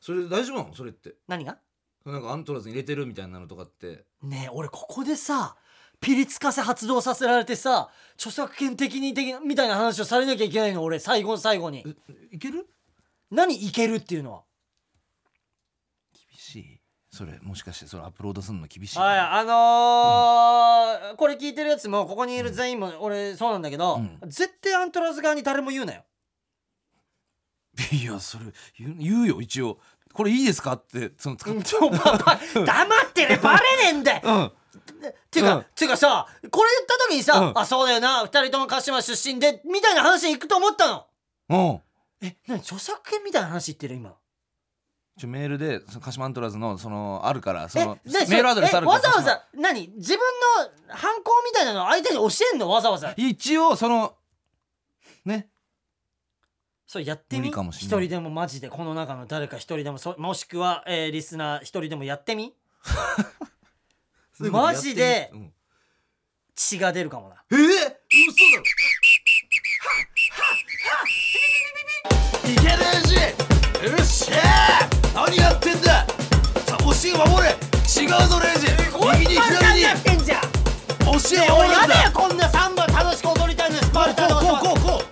[0.00, 0.74] それ大丈夫なの？
[0.74, 1.14] それって。
[1.28, 1.58] 何が？
[2.04, 4.04] なんかアントラーズに入れてるみたいなのとかって。
[4.22, 5.56] ねえ俺ここでさ
[6.02, 10.98] ピリつかせ発動させられてさ著作権的に的なみたいな話をされなきゃいけないの俺。
[10.98, 11.86] 最後の最後に。
[12.30, 12.66] いける？
[13.30, 14.42] 何いけるっていうのは？
[16.12, 16.80] 厳しい。
[17.10, 18.98] それもしかしてそれアップロードするの厳しい？
[18.98, 24.18] はいあのーこれ聞いてるやつもここにいる全員も俺そうなんだけど、うん。
[24.28, 26.04] 絶対アントラーズ側に誰も言うなよ。
[27.92, 28.44] いやそれ
[28.98, 29.78] 言うよ一応。
[30.12, 30.72] これいいですか？
[30.72, 34.20] ってその使っ黙ってねバレねえんだよ。
[34.24, 34.44] うん。
[34.46, 34.52] っ
[35.30, 35.64] ていうか、うん。
[35.74, 37.58] ていうかさこれ言った時にさ、うん。
[37.58, 41.06] あそうだよな二人とも鹿島出身でみたいな話に行くと思ったの。
[41.48, 41.80] うん。
[42.26, 44.14] え何著作権みたいな話言ってる今？
[45.18, 50.18] ちょメールで鹿島アントラーズのそのあるからそえのでメールアドレスあるからえわざわざ何自分
[50.88, 52.68] の犯行みたいなの相手に教えんの？
[52.70, 53.12] わざわざ。
[53.16, 54.14] 一応その
[55.24, 55.48] ね。
[56.86, 57.48] そうやってみ？
[57.48, 62.54] 一人でもマジでこの中の誰か一人でもそもしくは、えーリスナー一人でもやってみ？
[64.36, 65.30] そういうことやってみマジで？
[65.32, 65.52] うん。
[66.54, 67.36] 血が出るかもな。
[67.50, 67.92] えー、嘘だ
[68.56, 68.64] ろ。
[72.50, 73.14] いけねえし
[73.84, 74.04] よっ。
[74.04, 75.14] しゃー。
[75.14, 76.06] 何やってんだ。
[76.66, 77.50] さ教え守れ。
[77.52, 78.66] 違うぞレイジ。
[79.20, 79.84] 右に左に。
[79.86, 80.40] ってんじゃん。
[80.40, 80.48] 教
[81.36, 85.04] え守おいるんだよこんなサンバ楽しく踊りたいのスパルタのこうこうこう。
[85.04, 85.11] こ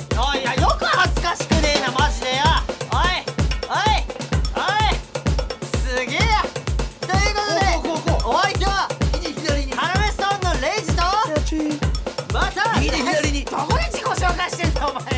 [14.81, 15.10] ラメスト